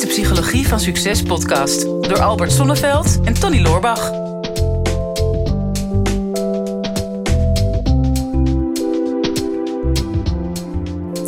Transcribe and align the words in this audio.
is 0.00 0.06
de 0.06 0.22
Psychologie 0.22 0.68
van 0.68 0.80
Succes 0.80 1.22
podcast 1.22 1.82
door 1.82 2.20
Albert 2.20 2.52
Sonneveld 2.52 3.20
en 3.24 3.34
Tony 3.34 3.60
Loorbach. 3.60 4.10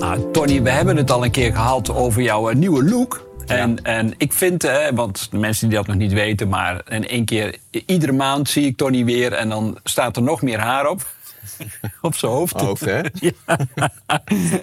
Ah, 0.00 0.30
Tony, 0.32 0.62
we 0.62 0.70
hebben 0.70 0.96
het 0.96 1.10
al 1.10 1.24
een 1.24 1.30
keer 1.30 1.52
gehad 1.52 1.90
over 1.90 2.22
jouw 2.22 2.50
eh, 2.50 2.56
nieuwe 2.56 2.84
look. 2.84 3.26
En, 3.46 3.84
en 3.84 4.14
ik 4.16 4.32
vind, 4.32 4.64
eh, 4.64 4.88
want 4.94 5.30
de 5.30 5.38
mensen 5.38 5.68
die 5.68 5.76
dat 5.76 5.86
nog 5.86 5.96
niet 5.96 6.12
weten, 6.12 6.48
maar 6.48 6.82
in 6.88 7.08
één 7.08 7.24
keer, 7.24 7.56
iedere 7.86 8.12
maand 8.12 8.48
zie 8.48 8.66
ik 8.66 8.76
Tony 8.76 9.04
weer 9.04 9.32
en 9.32 9.48
dan 9.48 9.78
staat 9.84 10.16
er 10.16 10.22
nog 10.22 10.42
meer 10.42 10.58
haar 10.58 10.88
op. 10.88 11.06
op 12.00 12.14
zijn 12.14 12.32
hoofd. 12.32 12.60
Hoofd, 12.60 12.84
hè? 12.84 13.00
Ja. 13.20 13.58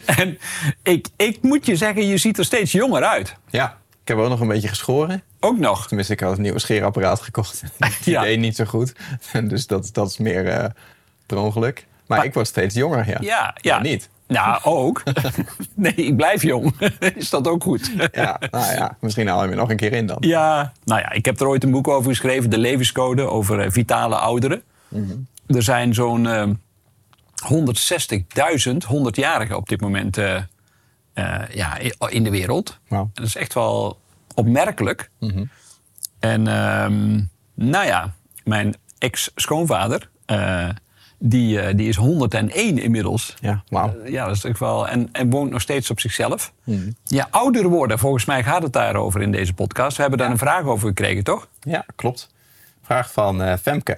en 0.05 0.38
ik, 0.84 1.07
ik 1.16 1.41
moet 1.41 1.66
je 1.66 1.76
zeggen, 1.76 2.07
je 2.07 2.18
ziet 2.18 2.38
er 2.38 2.46
steeds 2.46 2.71
jonger 2.71 3.04
uit. 3.04 3.36
Ja, 3.49 3.77
ik 4.09 4.16
heb 4.16 4.23
ook 4.23 4.30
nog 4.31 4.40
een 4.40 4.48
beetje 4.48 4.68
geschoren. 4.68 5.23
Ook 5.40 5.58
nog. 5.59 5.88
Tenminste, 5.88 6.13
ik 6.13 6.20
had 6.20 6.36
een 6.36 6.41
nieuwe 6.41 6.59
scheerapparaat 6.59 7.22
gekocht. 7.22 7.63
Die 8.04 8.13
Ja. 8.13 8.22
deed 8.22 8.40
niet 8.40 8.55
zo 8.55 8.66
goed. 8.66 8.94
Dus 9.44 9.67
dat, 9.67 9.90
dat 9.94 10.09
is 10.09 10.17
meer 10.17 10.48
eh 10.48 10.66
per 11.26 11.38
ongeluk. 11.38 11.86
Maar, 12.08 12.17
Maar- 12.17 12.27
ik 12.27 12.34
word 12.34 12.48
steeds 12.48 12.76
jonger, 12.76 13.08
ja. 13.09 13.17
Ja, 13.22 13.55
ja. 13.62 13.81
niet. 13.81 14.09
Nou, 14.27 14.59
ook. 14.64 15.03
nee, 15.76 15.94
ik 15.94 16.16
blijf 16.16 16.41
jong. 16.41 16.73
Is 17.16 17.30
dat 17.30 17.48
ook 17.48 17.64
goed? 17.64 17.91
Ja, 18.12 18.40
nou 18.52 18.73
ja, 18.73 18.98
misschien 19.00 19.27
haal 19.27 19.44
je 19.44 19.50
me 19.50 19.55
nog 19.55 19.70
een 19.70 19.77
keer 19.77 19.94
in 19.94 20.05
dan. 20.05 20.17
Ja, 20.20 20.73
nou 20.84 21.02
ja, 21.02 21.12
ik 21.12 21.26
heb 21.26 21.39
er 21.39 21.48
ooit 21.48 21.64
een 21.64 21.72
boek 21.72 21.88
over 21.88 22.09
geschreven, 22.09 22.50
De 22.50 22.58
Levenscode, 22.58 23.22
over 23.30 23.59
eh, 23.59 23.72
vitale 23.72 24.16
ouderen. 24.16 24.64
Er 25.48 25.64
zijn 25.64 25.94
zo'n 25.94 26.28
eh, 26.28 26.48
160.000 27.53 28.88
100-jarigen 28.88 29.55
op 29.55 29.70
dit 29.70 29.81
moment 29.81 30.17
eh, 30.17 30.36
eh, 31.13 31.40
ja, 31.54 31.81
i- 31.81 31.94
in 32.09 32.23
de 32.23 32.30
wereld. 32.30 32.80
Dat 33.13 33.26
is 33.26 33.36
echt 33.36 33.54
wel 33.54 34.00
opmerkelijk. 34.36 35.09
En 36.20 36.47
ehm, 36.47 37.22
nou 37.53 37.86
ja, 37.86 38.14
mijn 38.44 38.75
ex-schoonvader, 38.97 40.09
eh, 40.25 40.70
die, 41.20 41.59
eh, 41.61 41.75
die 41.78 41.88
is 41.88 41.95
101 41.95 42.78
inmiddels. 42.78 43.36
Ja, 43.42 43.64
wauw. 43.70 43.95
Ja, 44.06 44.25
dat 44.25 44.36
is 44.36 44.44
echt 44.44 44.59
wel. 44.59 44.88
En, 44.88 45.09
en 45.11 45.30
woont 45.30 45.52
nog 45.52 45.61
steeds 45.61 45.89
op 45.89 46.00
zichzelf. 46.00 46.53
Ja, 47.03 47.28
ouder 47.31 47.67
worden, 47.67 48.00
volgens 48.00 48.26
mij 48.26 48.44
gaat 48.44 48.64
het 48.64 48.73
daarover 48.73 49.22
in 49.22 49.31
deze 49.31 49.53
podcast. 49.53 49.95
We 49.95 50.02
hebben 50.02 50.20
daar 50.20 50.31
een 50.31 50.38
vraag 50.38 50.64
over 50.64 50.88
gekregen, 50.88 51.23
toch? 51.23 51.48
Ja, 51.61 51.86
klopt. 51.95 52.30
Vraag 52.81 53.11
van 53.11 53.58
Femke. 53.58 53.98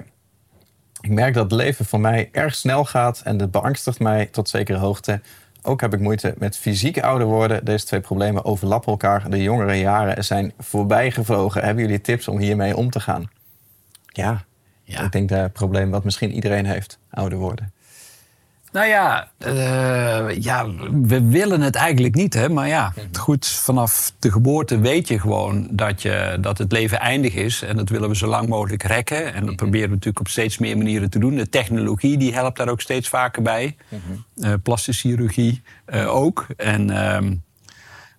Ik 1.02 1.10
merk 1.10 1.34
dat 1.34 1.44
het 1.52 1.60
leven 1.62 1.86
voor 1.86 2.00
mij 2.00 2.30
erg 2.32 2.56
snel 2.56 2.86
gaat 2.86 3.22
en 3.24 3.38
dat 3.38 3.52
beangstigt 3.52 4.00
mij 4.00 4.26
tot 4.26 4.50
zekere 4.50 4.78
hoogte. 4.78 5.22
Ook 5.64 5.82
heb 5.82 5.94
ik 5.94 6.00
moeite 6.00 6.34
met 6.38 6.58
fysiek 6.58 7.00
ouder 7.00 7.28
worden. 7.28 7.66
Deze 7.66 7.86
twee 7.86 8.00
problemen 8.00 8.46
overlappen 8.46 8.92
elkaar. 8.92 9.30
De 9.30 9.42
jongere 9.44 9.74
jaren 9.76 10.24
zijn 10.24 10.54
voorbij 10.60 11.12
gevlogen. 11.12 11.64
Hebben 11.64 11.84
jullie 11.84 12.02
tips 12.02 12.28
om 12.28 12.38
hiermee 12.40 12.78
om 12.78 12.90
te 12.90 13.00
gaan? 13.00 13.30
Ja, 14.06 14.44
Ja. 14.84 15.02
ik 15.04 15.12
denk 15.12 15.30
dat 15.30 15.40
het 15.40 15.54
probleem 15.54 15.92
wat 15.92 16.04
misschien 16.04 16.32
iedereen 16.32 16.66
heeft, 16.66 17.00
ouder 17.10 17.38
worden. 17.38 17.72
Nou 18.72 18.88
ja, 18.88 19.32
eh, 19.38 20.42
ja, 20.42 20.70
we 20.92 21.28
willen 21.28 21.62
het 21.62 21.76
eigenlijk 21.76 22.16
niet, 22.16 22.34
hè? 22.34 22.50
Maar 22.50 22.68
ja, 22.68 22.94
goed, 23.20 23.48
vanaf 23.48 24.14
de 24.20 24.32
geboorte 24.32 24.80
weet 24.80 25.08
je 25.08 25.20
gewoon 25.20 25.68
dat, 25.72 26.02
je, 26.02 26.38
dat 26.42 26.58
het 26.58 26.72
leven 26.72 27.00
eindig 27.00 27.34
is. 27.34 27.62
En 27.62 27.76
dat 27.76 27.90
willen 27.90 28.10
we 28.10 28.16
zo 28.16 28.28
lang 28.28 28.48
mogelijk 28.48 28.84
rekken. 28.84 29.34
En 29.34 29.46
dat 29.46 29.56
proberen 29.56 29.88
we 29.88 29.94
natuurlijk 29.94 30.20
op 30.20 30.28
steeds 30.28 30.58
meer 30.58 30.78
manieren 30.78 31.10
te 31.10 31.20
doen. 31.20 31.36
De 31.36 31.50
technologie 31.50 32.18
die 32.18 32.34
helpt 32.34 32.58
daar 32.58 32.70
ook 32.70 32.82
steeds 32.82 33.10
vaker 33.10 33.42
bij. 33.42 33.76
Eh, 34.36 34.54
plastische 34.64 35.08
chirurgie 35.08 35.62
eh, 35.86 36.16
ook. 36.16 36.46
En, 36.58 36.90
ehm, 36.90 37.34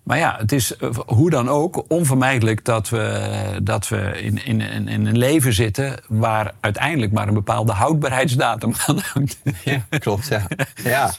maar 0.03 0.17
ja, 0.17 0.35
het 0.37 0.51
is 0.51 0.75
eh, 0.77 0.89
hoe 1.05 1.29
dan 1.29 1.49
ook 1.49 1.85
onvermijdelijk 1.87 2.65
dat 2.65 2.89
we, 2.89 3.59
dat 3.63 3.87
we 3.87 4.21
in, 4.21 4.45
in, 4.45 4.61
in, 4.61 5.05
een 5.05 5.17
leven 5.17 5.53
zitten... 5.53 5.99
waar 6.07 6.53
uiteindelijk 6.59 7.11
maar 7.11 7.27
een 7.27 7.33
bepaalde 7.33 7.71
houdbaarheidsdatum 7.71 8.73
aan 8.85 8.99
hangt. 9.13 9.37
Ja, 9.63 9.81
klopt, 9.99 10.27
ja. 10.27 10.47
ja. 10.83 11.13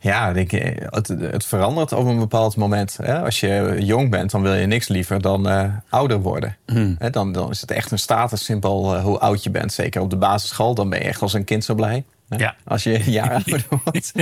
Ja, 0.00 0.34
eh, 0.34 0.86
het, 0.90 1.08
het 1.08 1.44
verandert 1.44 1.92
op 1.92 2.06
een 2.06 2.18
bepaald 2.18 2.56
moment. 2.56 2.98
Als 3.24 3.40
je 3.40 3.76
jong 3.78 4.10
bent, 4.10 4.30
dan 4.30 4.42
wil 4.42 4.54
je 4.54 4.66
niks 4.66 4.88
liever 4.88 5.22
dan 5.22 5.48
eh, 5.48 5.64
ouder 5.88 6.20
worden. 6.20 6.56
Hè, 6.98 7.10
Dan, 7.10 7.32
dan 7.32 7.50
is 7.50 7.60
het 7.60 7.70
echt 7.70 7.90
een 7.90 7.98
statussymbool 7.98 9.00
hoe 9.00 9.18
oud 9.18 9.42
je 9.42 9.50
bent. 9.50 9.72
Zeker 9.72 10.00
op 10.00 10.10
de 10.10 10.16
basisschool, 10.16 10.74
dan 10.74 10.88
ben 10.88 10.98
je 10.98 11.04
echt 11.04 11.22
als 11.22 11.32
een 11.32 11.44
kind 11.44 11.64
zo 11.64 11.74
blij. 11.74 12.04
Ja. 12.36 12.54
Als 12.64 12.82
je 12.82 12.94
een 12.94 13.10
jaar 13.12 13.30
ouder 13.44 13.64
wordt. 13.84 14.12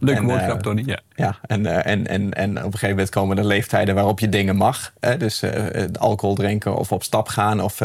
Leuke 0.00 0.20
En, 0.20 0.26
woordgrap, 0.26 0.56
eh, 0.56 0.62
Tony. 0.62 0.82
Ja. 0.86 0.98
Ja, 1.14 1.38
en, 1.46 1.66
eh, 1.66 1.92
en, 1.92 2.06
en, 2.06 2.32
en 2.32 2.50
op 2.50 2.56
een 2.56 2.62
gegeven 2.72 2.88
moment 2.88 3.08
komen 3.10 3.38
er 3.38 3.44
leeftijden 3.44 3.94
waarop 3.94 4.20
je 4.20 4.28
dingen 4.28 4.56
mag. 4.56 4.92
Hè? 5.00 5.16
Dus 5.16 5.42
eh, 5.42 5.84
alcohol 5.98 6.34
drinken 6.34 6.76
of 6.76 6.92
op 6.92 7.02
stap 7.02 7.28
gaan. 7.28 7.60
Of 7.60 7.76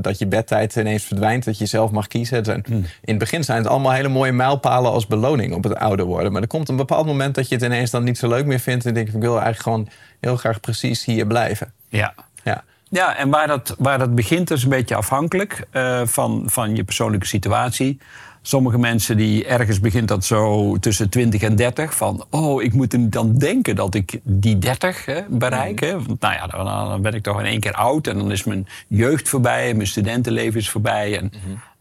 dat 0.00 0.18
je 0.18 0.26
bedtijd 0.26 0.76
ineens 0.76 1.04
verdwijnt. 1.04 1.44
Dat 1.44 1.58
je 1.58 1.66
zelf 1.66 1.90
mag 1.90 2.06
kiezen. 2.06 2.44
Zijn- 2.44 2.64
In 2.66 2.84
het 3.04 3.18
begin 3.18 3.44
zijn 3.44 3.58
het 3.58 3.66
allemaal 3.66 3.92
hele 3.92 4.08
mooie 4.08 4.32
mijlpalen 4.32 4.90
als 4.90 5.06
beloning 5.06 5.54
op 5.54 5.64
het 5.64 5.74
ouder 5.76 6.06
worden. 6.06 6.32
Maar 6.32 6.42
er 6.42 6.48
komt 6.48 6.68
een 6.68 6.76
bepaald 6.76 7.06
moment 7.06 7.34
dat 7.34 7.48
je 7.48 7.54
het 7.54 7.64
ineens 7.64 7.90
dan 7.90 8.04
niet 8.04 8.18
zo 8.18 8.28
leuk 8.28 8.46
meer 8.46 8.58
vindt. 8.60 8.86
En 8.86 8.94
denk 8.94 9.08
ik, 9.08 9.14
ik 9.14 9.20
wil 9.20 9.30
eigenlijk 9.40 9.62
gewoon 9.62 9.88
heel 10.20 10.36
graag 10.36 10.60
precies 10.60 11.04
hier 11.04 11.26
blijven. 11.26 11.72
Ja. 11.88 12.14
Ja, 12.44 12.64
Ja, 12.88 13.16
en 13.16 13.30
waar 13.30 13.46
dat, 13.46 13.74
waar 13.78 13.98
dat 13.98 14.14
begint 14.14 14.50
is 14.50 14.62
een 14.62 14.68
beetje 14.68 14.94
afhankelijk 14.94 15.66
van, 16.04 16.42
van 16.46 16.76
je 16.76 16.84
persoonlijke 16.84 17.26
situatie. 17.26 17.98
Sommige 18.42 18.78
mensen 18.78 19.16
die 19.16 19.44
ergens 19.44 19.80
begint 19.80 20.08
dat 20.08 20.24
zo 20.24 20.76
tussen 20.76 21.08
20 21.10 21.42
en 21.42 21.56
30. 21.56 21.94
Van, 21.94 22.24
oh, 22.30 22.62
ik 22.62 22.72
moet 22.72 23.16
aan 23.16 23.38
denken 23.38 23.76
dat 23.76 23.94
ik 23.94 24.20
die 24.22 24.58
30 24.58 25.04
hè, 25.04 25.20
bereik. 25.28 25.80
Hè. 25.80 26.02
Want, 26.02 26.20
nou 26.20 26.34
ja, 26.34 26.46
dan, 26.46 26.64
dan 26.64 27.02
ben 27.02 27.14
ik 27.14 27.22
toch 27.22 27.38
in 27.40 27.46
één 27.46 27.60
keer 27.60 27.72
oud. 27.72 28.06
En 28.06 28.18
dan 28.18 28.30
is 28.30 28.44
mijn 28.44 28.68
jeugd 28.88 29.28
voorbij. 29.28 29.74
Mijn 29.74 29.86
studentenleven 29.86 30.60
is 30.60 30.70
voorbij. 30.70 31.18
En, 31.18 31.32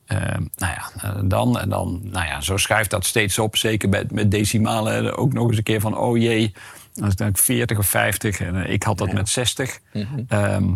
eh, 0.06 0.18
nou 0.56 0.74
ja, 0.74 0.92
eh, 1.02 1.22
dan 1.24 1.60
en 1.60 1.70
dan, 1.70 2.00
nou 2.04 2.26
ja, 2.26 2.42
zo 2.42 2.58
schuift 2.58 2.90
dat 2.90 3.06
steeds 3.06 3.40
op. 3.40 3.56
Zeker 3.56 3.90
met, 3.90 4.12
met 4.12 4.32
decimalen 4.32 5.18
ook 5.18 5.34
nog 5.34 5.48
eens 5.48 5.58
een 5.58 5.64
keer 5.64 5.82
van, 5.82 5.98
oh 5.98 6.18
jee, 6.18 6.54
dan 6.94 7.06
is 7.06 7.12
het 7.12 7.22
eigenlijk 7.22 7.38
40 7.38 7.78
of 7.78 7.88
50. 7.88 8.40
En 8.40 8.64
eh, 8.64 8.74
ik 8.74 8.84
had 8.84 8.98
dat 8.98 9.14
met 9.14 9.30
60. 9.30 9.80
Ehm, 10.28 10.74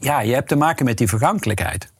ja, 0.00 0.20
je 0.20 0.34
hebt 0.34 0.48
te 0.48 0.56
maken 0.56 0.84
met 0.84 0.98
die 0.98 1.08
vergankelijkheid. 1.08 1.92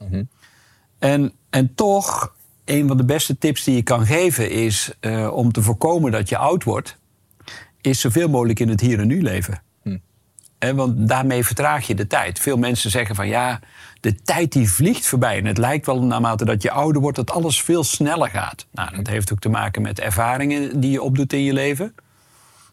En, 0.99 1.33
en 1.49 1.75
toch, 1.75 2.33
een 2.71 2.87
van 2.87 2.97
de 2.97 3.05
beste 3.05 3.37
tips 3.37 3.63
die 3.63 3.75
je 3.75 3.83
kan 3.83 4.05
geven 4.05 4.49
is 4.49 4.93
eh, 4.99 5.33
om 5.33 5.51
te 5.51 5.61
voorkomen 5.61 6.11
dat 6.11 6.29
je 6.29 6.37
oud 6.37 6.63
wordt, 6.63 6.97
is 7.81 7.99
zoveel 7.99 8.29
mogelijk 8.29 8.59
in 8.59 8.69
het 8.69 8.81
hier 8.81 8.99
en 8.99 9.07
nu 9.07 9.21
leven. 9.21 9.61
En 10.61 10.75
want 10.75 11.07
daarmee 11.07 11.45
vertraag 11.45 11.87
je 11.87 11.95
de 11.95 12.07
tijd. 12.07 12.39
Veel 12.39 12.57
mensen 12.57 12.91
zeggen 12.91 13.15
van 13.15 13.27
ja, 13.27 13.59
de 13.99 14.15
tijd 14.15 14.51
die 14.51 14.71
vliegt 14.71 15.05
voorbij. 15.05 15.37
En 15.37 15.45
het 15.45 15.57
lijkt 15.57 15.85
wel 15.85 16.03
naarmate 16.03 16.45
dat 16.45 16.61
je 16.61 16.71
ouder 16.71 17.01
wordt 17.01 17.17
dat 17.17 17.31
alles 17.31 17.61
veel 17.61 17.83
sneller 17.83 18.29
gaat. 18.29 18.67
Nou, 18.71 18.95
dat 18.95 19.07
heeft 19.07 19.31
ook 19.31 19.39
te 19.39 19.49
maken 19.49 19.81
met 19.81 19.99
ervaringen 19.99 20.79
die 20.79 20.91
je 20.91 21.01
opdoet 21.01 21.33
in 21.33 21.43
je 21.43 21.53
leven. 21.53 21.95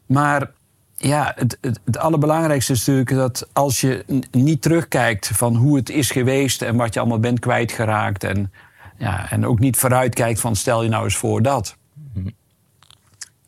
Maar 0.06 0.50
ja, 0.96 1.32
het, 1.36 1.58
het, 1.60 1.80
het 1.84 1.98
allerbelangrijkste 1.98 2.72
is 2.72 2.78
natuurlijk 2.78 3.10
dat 3.16 3.48
als 3.52 3.80
je 3.80 4.04
niet 4.30 4.62
terugkijkt 4.62 5.30
van 5.34 5.56
hoe 5.56 5.76
het 5.76 5.90
is 5.90 6.10
geweest 6.10 6.62
en 6.62 6.76
wat 6.76 6.94
je 6.94 7.00
allemaal 7.00 7.20
bent 7.20 7.40
kwijtgeraakt. 7.40 8.24
En, 8.24 8.52
ja, 8.98 9.30
en 9.30 9.46
ook 9.46 9.58
niet 9.58 9.76
vooruitkijkt 9.76 10.40
van 10.40 10.56
stel 10.56 10.82
je 10.82 10.88
nou 10.88 11.04
eens 11.04 11.16
voor 11.16 11.42
dat. 11.42 11.76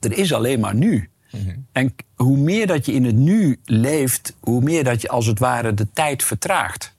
Er 0.00 0.12
is 0.18 0.32
alleen 0.32 0.60
maar 0.60 0.74
nu. 0.74 1.08
En 1.72 1.94
k- 1.94 2.00
hoe 2.16 2.36
meer 2.36 2.66
dat 2.66 2.86
je 2.86 2.92
in 2.92 3.04
het 3.04 3.16
nu 3.16 3.60
leeft, 3.64 4.36
hoe 4.40 4.62
meer 4.62 4.84
dat 4.84 5.00
je 5.02 5.08
als 5.08 5.26
het 5.26 5.38
ware 5.38 5.74
de 5.74 5.86
tijd 5.92 6.24
vertraagt. 6.24 6.94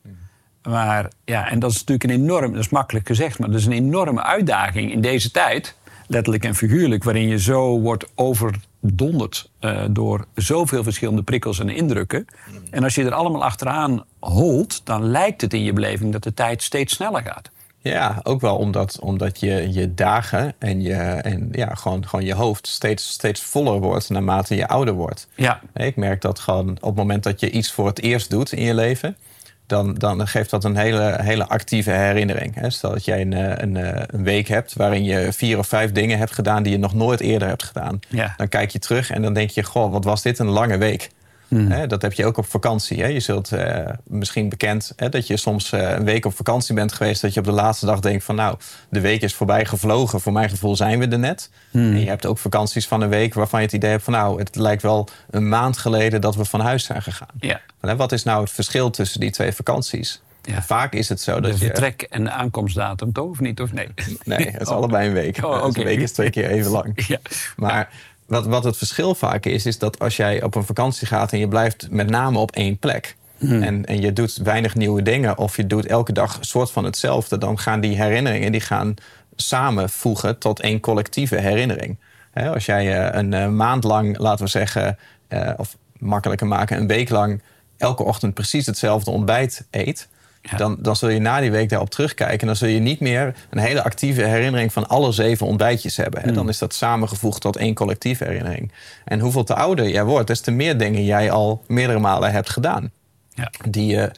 Maar 0.69 1.11
ja, 1.25 1.49
en 1.49 1.59
dat 1.59 1.71
is 1.71 1.77
natuurlijk 1.79 2.09
een 2.09 2.21
enorm, 2.23 2.51
dat 2.51 2.61
is 2.61 2.69
makkelijk 2.69 3.07
gezegd, 3.07 3.39
maar 3.39 3.49
dat 3.51 3.59
is 3.59 3.65
een 3.65 3.71
enorme 3.71 4.23
uitdaging 4.23 4.91
in 4.91 5.01
deze 5.01 5.31
tijd, 5.31 5.75
letterlijk 6.07 6.45
en 6.45 6.55
figuurlijk, 6.55 7.03
waarin 7.03 7.27
je 7.27 7.39
zo 7.39 7.79
wordt 7.79 8.05
overdonderd 8.15 9.49
eh, 9.59 9.83
door 9.89 10.25
zoveel 10.35 10.83
verschillende 10.83 11.23
prikkels 11.23 11.59
en 11.59 11.69
indrukken. 11.69 12.25
En 12.69 12.83
als 12.83 12.95
je 12.95 13.03
er 13.05 13.13
allemaal 13.13 13.43
achteraan 13.43 14.03
holt, 14.19 14.81
dan 14.85 15.03
lijkt 15.03 15.41
het 15.41 15.53
in 15.53 15.63
je 15.63 15.73
beleving 15.73 16.11
dat 16.11 16.23
de 16.23 16.33
tijd 16.33 16.63
steeds 16.63 16.93
sneller 16.93 17.21
gaat. 17.21 17.49
Ja, 17.81 18.19
ook 18.23 18.41
wel 18.41 18.57
omdat, 18.57 18.99
omdat 18.99 19.39
je, 19.39 19.73
je 19.73 19.93
dagen 19.93 20.53
en, 20.57 20.81
je, 20.81 20.93
en 20.93 21.49
ja, 21.51 21.73
gewoon, 21.75 22.07
gewoon 22.07 22.25
je 22.25 22.33
hoofd 22.33 22.67
steeds, 22.67 23.09
steeds 23.09 23.41
voller 23.41 23.79
wordt 23.79 24.09
naarmate 24.09 24.55
je 24.55 24.67
ouder 24.67 24.93
wordt. 24.93 25.27
Ja. 25.35 25.59
Ik 25.73 25.95
merk 25.95 26.21
dat 26.21 26.39
gewoon 26.39 26.69
op 26.69 26.81
het 26.81 26.95
moment 26.95 27.23
dat 27.23 27.39
je 27.39 27.51
iets 27.51 27.71
voor 27.71 27.87
het 27.87 28.01
eerst 28.01 28.29
doet 28.29 28.51
in 28.51 28.63
je 28.63 28.73
leven, 28.73 29.17
dan, 29.65 29.93
dan 29.93 30.27
geeft 30.27 30.49
dat 30.49 30.63
een 30.63 30.75
hele, 30.75 31.17
hele 31.21 31.47
actieve 31.47 31.91
herinnering. 31.91 32.55
Stel 32.67 32.89
dat 32.89 33.05
jij 33.05 33.21
een, 33.21 33.63
een, 33.63 33.75
een 34.15 34.23
week 34.23 34.47
hebt 34.47 34.73
waarin 34.73 35.03
je 35.03 35.33
vier 35.33 35.57
of 35.57 35.67
vijf 35.67 35.91
dingen 35.91 36.17
hebt 36.17 36.31
gedaan 36.31 36.63
die 36.63 36.71
je 36.71 36.77
nog 36.77 36.93
nooit 36.93 37.19
eerder 37.19 37.47
hebt 37.47 37.63
gedaan. 37.63 37.99
Ja. 38.07 38.33
Dan 38.37 38.47
kijk 38.47 38.69
je 38.69 38.79
terug 38.79 39.11
en 39.11 39.21
dan 39.21 39.33
denk 39.33 39.49
je, 39.49 39.63
goh, 39.63 39.91
wat 39.91 40.03
was 40.03 40.21
dit 40.21 40.39
een 40.39 40.49
lange 40.49 40.77
week. 40.77 41.09
Hè, 41.55 41.87
dat 41.87 42.01
heb 42.01 42.13
je 42.13 42.25
ook 42.25 42.37
op 42.37 42.45
vakantie. 42.45 43.01
Hè. 43.01 43.07
Je 43.07 43.19
zult 43.19 43.51
uh, 43.51 43.85
misschien 44.03 44.49
bekend 44.49 44.93
hè, 44.95 45.09
dat 45.09 45.27
je 45.27 45.37
soms 45.37 45.71
uh, 45.71 45.91
een 45.91 46.03
week 46.03 46.25
op 46.25 46.35
vakantie 46.35 46.75
bent 46.75 46.93
geweest. 46.93 47.21
Dat 47.21 47.33
je 47.33 47.39
op 47.39 47.45
de 47.45 47.51
laatste 47.51 47.85
dag 47.85 47.99
denkt 47.99 48.23
van 48.23 48.35
nou, 48.35 48.57
de 48.89 48.99
week 48.99 49.21
is 49.21 49.33
voorbij 49.33 49.65
gevlogen. 49.65 50.21
Voor 50.21 50.33
mijn 50.33 50.49
gevoel 50.49 50.75
zijn 50.75 50.99
we 50.99 51.07
er 51.07 51.19
net. 51.19 51.49
En 51.71 51.99
je 51.99 52.07
hebt 52.07 52.25
ook 52.25 52.37
vakanties 52.37 52.87
van 52.87 53.01
een 53.01 53.09
week 53.09 53.33
waarvan 53.33 53.59
je 53.59 53.65
het 53.65 53.75
idee 53.75 53.89
hebt 53.89 54.03
van 54.03 54.13
nou, 54.13 54.39
het 54.39 54.55
lijkt 54.55 54.81
wel 54.81 55.07
een 55.29 55.49
maand 55.49 55.77
geleden 55.77 56.21
dat 56.21 56.35
we 56.35 56.45
van 56.45 56.59
huis 56.59 56.83
zijn 56.83 57.01
gegaan. 57.01 57.27
Ja. 57.39 57.61
Wat 57.79 58.11
is 58.11 58.23
nou 58.23 58.41
het 58.41 58.51
verschil 58.51 58.89
tussen 58.89 59.19
die 59.19 59.31
twee 59.31 59.51
vakanties? 59.51 60.21
Ja. 60.41 60.61
Vaak 60.61 60.93
is 60.93 61.09
het 61.09 61.21
zo 61.21 61.39
dat 61.39 61.51
De 61.51 61.57
je... 61.59 61.65
vertrek 61.65 62.01
en 62.01 62.23
de 62.23 62.29
aankomstdatum 62.29 63.13
toch, 63.13 63.29
of 63.29 63.39
niet? 63.39 63.61
Of 63.61 63.73
nee? 63.73 63.87
Nee, 64.23 64.49
het 64.51 64.61
is 64.61 64.67
allebei 64.67 65.07
een 65.07 65.13
week. 65.13 65.37
Oh, 65.45 65.65
Dus. 65.65 65.75
Een 65.75 65.83
week 65.83 65.99
is 65.99 66.11
twee 66.11 66.29
keer 66.29 66.49
even 66.49 66.71
lang. 66.71 66.93
Ja. 67.07 67.17
Maar 67.55 67.89
wat, 68.31 68.45
wat 68.45 68.63
het 68.63 68.77
verschil 68.77 69.15
vaak 69.15 69.45
is, 69.45 69.65
is 69.65 69.79
dat 69.79 69.99
als 69.99 70.15
jij 70.15 70.43
op 70.43 70.55
een 70.55 70.65
vakantie 70.65 71.07
gaat 71.07 71.31
en 71.31 71.39
je 71.39 71.47
blijft 71.47 71.87
met 71.89 72.09
name 72.09 72.39
op 72.39 72.51
één 72.51 72.77
plek. 72.77 73.15
En, 73.39 73.85
en 73.85 74.01
je 74.01 74.13
doet 74.13 74.37
weinig 74.43 74.75
nieuwe 74.75 75.01
dingen 75.01 75.37
of 75.37 75.55
je 75.55 75.67
doet 75.67 75.85
elke 75.85 76.13
dag 76.13 76.37
een 76.37 76.43
soort 76.43 76.71
van 76.71 76.83
hetzelfde, 76.83 77.37
dan 77.37 77.59
gaan 77.59 77.79
die 77.79 77.95
herinneringen 77.95 78.51
die 78.51 78.61
gaan 78.61 78.93
samenvoegen 79.35 80.37
tot 80.37 80.59
één 80.59 80.79
collectieve 80.79 81.35
herinnering. 81.35 81.97
Als 82.33 82.65
jij 82.65 82.99
eh, 82.99 83.19
een 83.19 83.33
eh, 83.33 83.47
maand 83.47 83.83
lang, 83.83 84.17
laten 84.17 84.45
we 84.45 84.51
zeggen, 84.51 84.97
eh, 85.27 85.53
of 85.57 85.77
makkelijker 85.97 86.47
maken, 86.47 86.77
een 86.77 86.87
week 86.87 87.09
lang 87.09 87.41
elke 87.77 88.03
ochtend 88.03 88.33
precies 88.33 88.65
hetzelfde 88.65 89.11
ontbijt 89.11 89.67
eet, 89.71 90.07
Ja. 90.41 90.57
dan, 90.57 90.77
dan 90.79 90.95
zul 90.95 91.09
je 91.09 91.19
na 91.19 91.39
die 91.39 91.51
week 91.51 91.69
daarop 91.69 91.89
terugkijken. 91.89 92.39
En 92.39 92.47
dan 92.47 92.55
zul 92.55 92.67
je 92.67 92.79
niet 92.79 92.99
meer 92.99 93.35
een 93.49 93.59
hele 93.59 93.83
actieve 93.83 94.23
herinnering 94.23 94.73
van 94.73 94.87
alle 94.87 95.11
zeven 95.11 95.47
ontbijtjes 95.47 95.97
hebben. 95.97 96.23
En 96.23 96.33
dan 96.33 96.49
is 96.49 96.57
dat 96.57 96.73
samengevoegd 96.73 97.41
tot 97.41 97.57
één 97.57 97.73
collectieve 97.73 98.23
herinnering. 98.23 98.71
En 99.05 99.19
hoeveel 99.19 99.43
te 99.43 99.55
ouder 99.55 99.89
jij 99.89 100.03
wordt, 100.03 100.27
des 100.27 100.41
te 100.41 100.51
meer 100.51 100.77
dingen 100.77 101.05
jij 101.05 101.31
al 101.31 101.63
meerdere 101.67 101.99
malen 101.99 102.31
hebt 102.31 102.49
gedaan. 102.49 102.91
Ja. 103.33 103.51
Die 103.69 103.85
je 103.85 104.11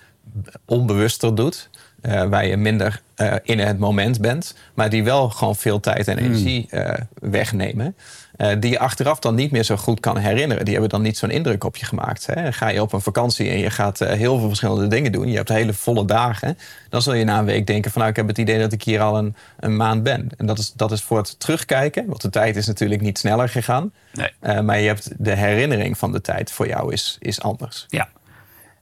onbewuster 0.66 1.36
doet. 1.36 1.70
eh, 2.02 2.24
waar 2.24 2.46
je 2.46 2.58
minder 2.58 3.02
eh, 3.16 3.34
in 3.44 3.60
het 3.60 3.80
moment 3.80 4.22
bent. 4.22 4.56
Maar 4.74 4.90
die 4.90 5.04
wel 5.04 5.30
gewoon 5.30 5.56
veel 5.56 5.80
tijd 5.80 6.08
en 6.08 6.18
energie 6.18 6.68
eh, 6.69 7.00
wegnemen. 7.19 7.96
Eh, 8.35 8.56
die 8.59 8.71
je 8.71 8.80
achteraf 8.80 9.19
dan 9.19 9.35
niet 9.35 9.51
meer 9.51 9.63
zo 9.63 9.77
goed 9.77 10.00
kan 10.00 10.18
herinneren. 10.18 10.63
Die 10.65 10.74
hebben 10.74 10.91
dan 10.91 11.01
niet 11.01 11.18
zo'n 11.18 11.30
indruk 11.30 11.63
op 11.63 11.75
je 11.75 11.85
gemaakt. 11.85 12.25
Hè? 12.25 12.51
Ga 12.51 12.68
je 12.68 12.81
op 12.81 12.94
een 12.94 13.01
vakantie 13.01 13.50
en 13.50 13.57
je 13.57 13.69
gaat 13.69 14.01
eh, 14.01 14.18
heel 14.18 14.39
veel 14.39 14.47
verschillende 14.47 14.88
dingen 14.88 15.12
doen. 15.12 15.30
Je 15.30 15.35
hebt 15.35 15.50
hele 15.50 15.74
volle 15.74 16.06
dagen. 16.06 16.57
Dan 16.89 17.01
zul 17.01 17.13
je 17.13 17.24
na 17.24 17.39
een 17.39 17.45
week 17.45 17.68
denken 17.68 17.91
van 17.91 18.00
nou, 18.01 18.12
ik 18.12 18.18
heb 18.18 18.27
het 18.27 18.38
idee 18.38 18.59
dat 18.59 18.71
ik 18.71 18.83
hier 18.83 19.01
al 19.01 19.18
een, 19.18 19.35
een 19.59 19.75
maand 19.75 20.03
ben. 20.03 20.30
En 20.38 20.45
dat 20.45 20.57
is, 20.57 20.74
dat 20.75 20.91
is 20.91 21.01
voor 21.01 21.18
het 21.18 21.39
terugkijken. 21.39 22.06
Want 22.07 22.21
de 22.21 22.30
tijd 22.30 22.56
is 22.56 22.68
natuurlijk 22.68 23.01
niet 23.01 23.18
sneller 23.18 23.50
gegaan. 23.50 23.91
Nee. 24.13 24.31
Eh, 24.39 24.59
maar 24.59 24.80
je 24.80 24.88
hebt 24.88 25.12
de 25.18 25.35
herinnering 25.35 25.97
van 25.97 26.12
de 26.12 26.21
tijd 26.21 26.51
voor 26.51 26.68
jou 26.68 26.94
is, 26.94 27.18
is 27.19 27.41
anders. 27.41 27.85
Ja. 27.88 28.09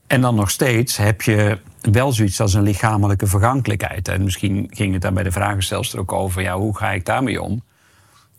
En 0.06 0.20
dan 0.20 0.34
nog 0.34 0.50
steeds 0.50 0.96
heb 0.96 1.22
je 1.22 1.58
wel 1.80 2.12
zoiets 2.12 2.40
als 2.40 2.54
een 2.54 2.62
lichamelijke 2.62 3.26
vergankelijkheid. 3.26 4.08
En 4.08 4.24
misschien 4.24 4.66
ging 4.70 4.92
het 4.92 5.02
daar 5.02 5.12
bij 5.12 5.22
de 5.22 5.32
vragenstelster 5.32 5.98
ook 5.98 6.12
over... 6.12 6.42
Ja, 6.42 6.56
hoe 6.56 6.76
ga 6.76 6.90
ik 6.90 7.04
daarmee 7.04 7.42
om? 7.42 7.62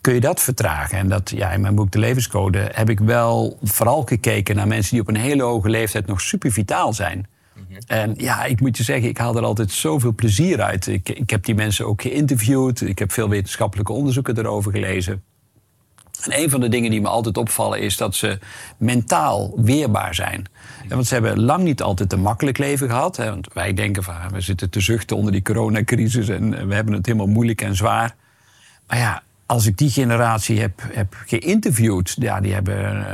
Kun 0.04 0.14
je 0.14 0.20
dat 0.20 0.42
vertragen? 0.42 0.98
En 0.98 1.10
dat, 1.10 1.30
ja, 1.30 1.52
in 1.52 1.62
mijn 1.62 1.76
boek 1.76 1.92
De 1.92 2.00
Levenscode 2.00 2.70
heb 2.74 2.90
ik 2.90 3.00
wel 3.00 3.58
vooral 3.62 4.04
gekeken... 4.04 4.56
naar 4.56 4.68
mensen 4.68 4.92
die 4.92 5.02
op 5.02 5.08
een 5.08 5.16
hele 5.16 5.44
hoge 5.44 5.70
leeftijd 5.70 6.08
nog 6.08 6.22
super 6.22 6.52
vitaal 6.52 6.94
zijn. 6.94 7.28
En 7.88 8.14
ja, 8.18 8.44
ik 8.44 8.62
moet 8.62 8.78
je 8.78 8.84
zeggen, 8.84 9.10
ik 9.10 9.18
haal 9.18 9.36
er 9.36 9.44
altijd 9.44 9.72
zoveel 9.72 10.14
plezier 10.14 10.62
uit. 10.62 10.88
Ik, 10.88 11.10
ik 11.10 11.30
heb 11.30 11.46
die 11.46 11.56
mensen 11.56 11.86
ook 11.86 12.02
geïnterviewd. 12.02 12.82
Ik 12.82 13.00
heb 13.00 13.12
veel 13.12 13.30
wetenschappelijke 13.30 13.92
onderzoeken 13.92 14.38
erover 14.38 14.72
gelezen. 14.72 15.24
En 16.24 16.40
een 16.40 16.50
van 16.50 16.60
de 16.60 16.70
dingen 16.70 16.92
die 16.92 17.02
me 17.02 17.08
altijd 17.08 17.38
opvallen 17.38 17.80
is 17.80 17.98
dat 17.98 18.16
ze 18.16 18.40
mentaal 18.78 19.54
weerbaar 19.56 20.16
zijn. 20.16 20.46
Want 20.88 21.08
ze 21.08 21.14
hebben 21.14 21.42
lang 21.42 21.64
niet 21.64 21.82
altijd 21.82 22.14
een 22.14 22.22
makkelijk 22.22 22.58
leven 22.58 22.90
gehad. 22.90 23.18
Hè, 23.18 23.30
want 23.30 23.54
wij 23.54 23.74
denken 23.74 24.04
van, 24.04 24.16
we 24.32 24.42
zitten 24.42 24.70
te 24.70 24.80
zuchten 24.80 25.18
onder 25.18 25.32
die 25.32 25.42
coronacrisis 25.42 26.30
en 26.30 26.68
we 26.68 26.76
hebben 26.76 26.94
het 26.94 27.06
helemaal 27.06 27.28
moeilijk 27.28 27.62
en 27.62 27.76
zwaar. 27.76 28.16
Maar 28.88 28.98
ja, 28.98 29.24
als 29.46 29.66
ik 29.66 29.78
die 29.78 29.90
generatie 29.90 30.60
heb, 30.60 30.82
heb 30.92 31.16
geïnterviewd, 31.26 32.16
ja, 32.20 32.42
die 32.42 32.54
hebben 32.54 33.06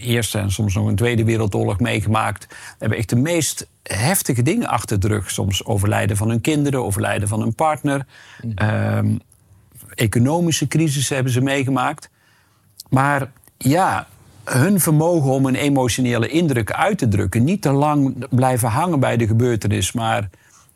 Eerste 0.00 0.38
en 0.38 0.50
soms 0.50 0.74
nog 0.74 0.86
een 0.86 0.96
Tweede 0.96 1.24
Wereldoorlog 1.24 1.80
meegemaakt, 1.80 2.54
hebben 2.78 2.98
echt 2.98 3.08
de 3.08 3.16
meest 3.16 3.68
heftige 3.82 4.42
dingen 4.42 4.68
achter 4.68 5.00
de 5.00 5.08
rug. 5.08 5.30
Soms 5.30 5.64
overlijden 5.64 6.16
van 6.16 6.28
hun 6.28 6.40
kinderen, 6.40 6.84
overlijden 6.84 7.28
van 7.28 7.40
hun 7.40 7.54
partner. 7.54 8.06
Ehm, 8.54 9.16
economische 9.94 10.68
crisis 10.68 11.08
hebben 11.08 11.32
ze 11.32 11.40
meegemaakt. 11.40 12.10
Maar 12.90 13.30
ja, 13.56 14.06
hun 14.44 14.80
vermogen 14.80 15.30
om 15.30 15.46
een 15.46 15.54
emotionele 15.54 16.28
indruk 16.28 16.72
uit 16.72 16.98
te 16.98 17.08
drukken, 17.08 17.44
niet 17.44 17.62
te 17.62 17.72
lang 17.72 18.26
blijven 18.30 18.68
hangen 18.68 19.00
bij 19.00 19.16
de 19.16 19.26
gebeurtenis, 19.26 19.92
maar 19.92 20.30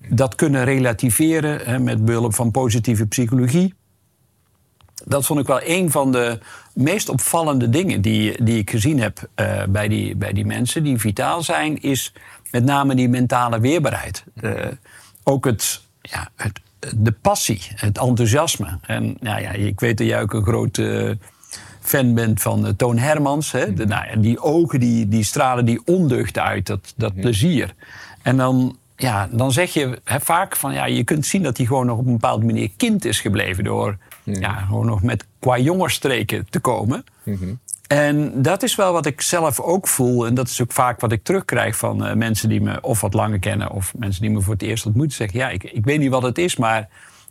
dat 0.08 0.34
kunnen 0.34 0.64
relativeren 0.64 1.82
met 1.82 2.04
behulp 2.04 2.34
van 2.34 2.50
positieve 2.50 3.06
psychologie. 3.06 3.74
Dat 5.04 5.26
vond 5.26 5.40
ik 5.40 5.46
wel 5.46 5.60
een 5.64 5.90
van 5.90 6.12
de 6.12 6.38
meest 6.74 7.08
opvallende 7.08 7.68
dingen 7.68 8.00
die, 8.00 8.42
die 8.42 8.58
ik 8.58 8.70
gezien 8.70 9.00
heb 9.00 9.28
eh, 9.34 9.62
bij, 9.68 9.88
die, 9.88 10.16
bij 10.16 10.32
die 10.32 10.46
mensen 10.46 10.82
die 10.82 10.98
vitaal 10.98 11.42
zijn, 11.42 11.82
is 11.82 12.12
met 12.50 12.64
name 12.64 12.94
die 12.94 13.08
mentale 13.08 13.60
weerbaarheid. 13.60 14.24
Eh, 14.34 14.52
ook 15.24 15.44
het, 15.44 15.80
ja, 16.00 16.28
het, 16.36 16.60
de 16.96 17.12
passie, 17.12 17.60
het 17.74 17.98
enthousiasme. 17.98 18.78
En 18.82 19.16
nou 19.20 19.40
ja, 19.40 19.50
ik 19.50 19.80
weet 19.80 19.98
dat 19.98 20.06
jij 20.06 20.20
ook 20.20 20.32
een 20.32 20.44
grote 20.44 21.18
fan 21.80 22.14
bent 22.14 22.42
van 22.42 22.66
eh, 22.66 22.72
Toon 22.72 22.98
Hermans. 22.98 23.52
Hè? 23.52 23.74
De, 23.74 23.86
nou 23.86 24.06
ja, 24.08 24.16
die 24.16 24.40
ogen 24.40 24.80
die, 24.80 25.08
die 25.08 25.24
stralen 25.24 25.64
die 25.64 25.80
ondeugd 25.84 26.38
uit, 26.38 26.66
dat, 26.66 26.94
dat 26.96 27.14
plezier. 27.14 27.74
En 28.22 28.36
dan, 28.36 28.76
ja, 28.96 29.28
dan 29.32 29.52
zeg 29.52 29.72
je 29.72 30.00
hè, 30.04 30.20
vaak 30.20 30.56
van 30.56 30.72
ja, 30.72 30.86
je 30.86 31.04
kunt 31.04 31.26
zien 31.26 31.42
dat 31.42 31.56
hij 31.56 31.66
gewoon 31.66 31.86
nog 31.86 31.98
op 31.98 32.06
een 32.06 32.12
bepaalde 32.12 32.46
manier 32.46 32.70
kind 32.76 33.04
is 33.04 33.20
gebleven 33.20 33.64
door 33.64 33.96
ja, 34.22 34.52
gewoon 34.52 34.86
nog 34.86 35.02
met 35.02 35.26
qua 35.38 35.58
jongerstreken 35.58 36.46
te 36.50 36.60
komen. 36.60 37.04
En 37.86 38.42
dat 38.42 38.62
is 38.62 38.74
wel 38.74 38.92
wat 38.92 39.06
ik 39.06 39.20
zelf 39.20 39.60
ook 39.60 39.88
voel. 39.88 40.26
En 40.26 40.34
dat 40.34 40.48
is 40.48 40.62
ook 40.62 40.72
vaak 40.72 41.00
wat 41.00 41.12
ik 41.12 41.24
terugkrijg 41.24 41.76
van 41.76 42.04
eh, 42.04 42.14
mensen 42.14 42.48
die 42.48 42.60
me 42.60 42.80
of 42.80 43.00
wat 43.00 43.14
langer 43.14 43.38
kennen... 43.38 43.70
of 43.70 43.94
mensen 43.96 44.22
die 44.22 44.30
me 44.30 44.40
voor 44.40 44.52
het 44.52 44.62
eerst 44.62 44.86
ontmoeten. 44.86 45.16
Zeggen, 45.16 45.38
ja, 45.38 45.48
ik, 45.48 45.64
ik 45.64 45.84
weet 45.84 45.98
niet 45.98 46.10
wat 46.10 46.22
het 46.22 46.38
is, 46.38 46.56
maar 46.56 46.88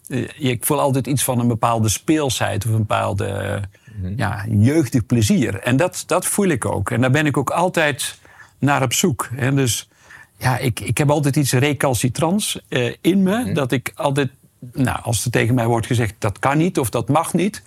eh, 0.08 0.28
ik 0.38 0.66
voel 0.66 0.80
altijd 0.80 1.08
iets 1.08 1.24
van 1.24 1.40
een 1.40 1.48
bepaalde 1.48 1.90
speelsheid... 1.90 2.66
of 2.66 2.72
een 2.72 2.78
bepaalde 2.78 3.26
eh, 3.26 4.18
ja, 4.18 4.46
jeugdig 4.50 5.06
plezier. 5.06 5.60
En 5.60 5.78
dat, 5.78 6.04
dat 6.08 6.26
voel 6.26 6.48
ik 6.48 6.66
ook. 6.66 6.92
En 6.92 7.02
daar 7.02 7.12
ben 7.12 7.26
ik 7.26 7.38
ook 7.38 7.50
altijd 7.50 8.20
naar 8.60 8.84
op 8.84 8.94
zoek. 8.94 9.30
En 9.36 9.56
dus 9.56 9.90
ja, 10.38 10.58
ik, 10.58 10.80
ik 10.80 10.98
heb 10.98 11.10
altijd 11.10 11.36
iets 11.36 11.54
recalcitrants 11.54 12.62
eh, 12.68 12.94
in 13.02 13.24
me. 13.24 13.54
Dat 13.54 13.72
ik 13.72 13.92
altijd, 13.96 14.30
nou, 14.74 15.00
als 15.02 15.26
er 15.26 15.32
tegen 15.32 15.56
mij 15.56 15.66
wordt 15.66 15.86
gezegd 15.86 16.14
dat 16.18 16.40
kan 16.40 16.58
niet 16.58 16.80
of 16.80 16.90
dat 16.90 17.10
mag 17.10 17.34
niet. 17.34 17.64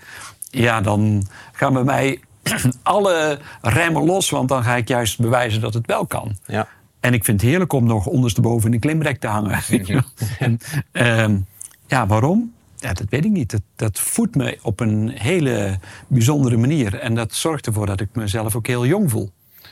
Ja, 0.50 0.81
dan 0.81 1.26
gaan 1.52 1.73
bij 1.73 1.85
mij 1.85 2.20
alle 2.82 3.38
remmen 3.61 4.05
los. 4.05 4.31
Want 4.31 4.49
dan 4.49 4.62
ga 4.62 4.76
ik 4.76 4.88
juist 4.88 5.19
bewijzen 5.19 5.61
dat 5.61 5.75
het 5.75 5.87
wel 5.87 6.06
kan. 6.06 6.37
Ja. 6.47 6.69
En 7.00 7.14
ik 7.14 7.25
vind 7.25 7.40
het 7.40 7.50
heerlijk 7.50 7.73
om 7.73 7.87
nog 7.87 8.07
ondersteboven 8.07 8.69
in 8.69 8.75
een 8.75 8.80
klimrek 8.80 9.21
te 9.21 9.26
hangen. 9.26 9.62
en, 10.38 10.59
ehm, 10.92 11.38
ja, 11.87 12.07
waarom? 12.07 12.52
Ja, 12.76 12.92
dat 12.92 13.07
weet 13.09 13.25
ik 13.25 13.30
niet. 13.30 13.50
Dat, 13.50 13.62
dat 13.76 14.00
voedt 14.00 14.35
me 14.35 14.59
op 14.62 14.80
een 14.80 15.09
hele 15.09 15.78
bijzondere 16.09 16.57
manier. 16.57 16.99
En 16.99 17.14
dat 17.14 17.35
zorgt 17.35 17.66
ervoor 17.66 17.87
dat 17.87 18.00
ik 18.00 18.09
mezelf 18.12 18.57
ook 18.57 18.66
heel 18.66 18.87
jong 18.87 19.11
voel. 19.11 19.30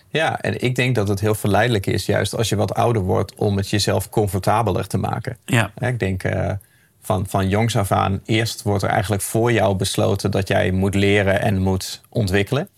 Ja, 0.09 0.41
en 0.41 0.63
ik 0.63 0.75
denk 0.75 0.95
dat 0.95 1.09
het 1.09 1.21
heel 1.21 1.35
verleidelijk 1.35 1.87
is, 1.87 2.07
juist 2.07 2.37
als 2.37 2.49
je 2.49 2.57
wat 2.57 2.75
ouder 2.75 3.03
wordt, 3.03 3.35
om 3.35 3.57
het 3.57 3.71
jezelf 3.71 4.09
comfortabeler 4.09 4.87
te 4.87 4.99
maken. 4.99 5.37
Ja. 5.45 5.73
Ik 5.79 5.99
denk 5.99 6.23
eh, 6.23 6.51
van, 7.03 7.27
van 7.29 7.49
jongs 7.49 7.77
af 7.77 7.93
aan, 7.93 8.21
eerst 8.25 8.63
wordt 8.63 8.83
er 8.83 8.89
eigenlijk 8.89 9.23
voor 9.23 9.53
jou 9.53 9.77
besloten 9.77 10.31
dat 10.31 10.49
jij 10.49 10.71
moet 10.71 10.95
leren 10.95 11.41
en 11.41 11.59
moet 11.59 12.01
ontwikkelen. 12.09 12.69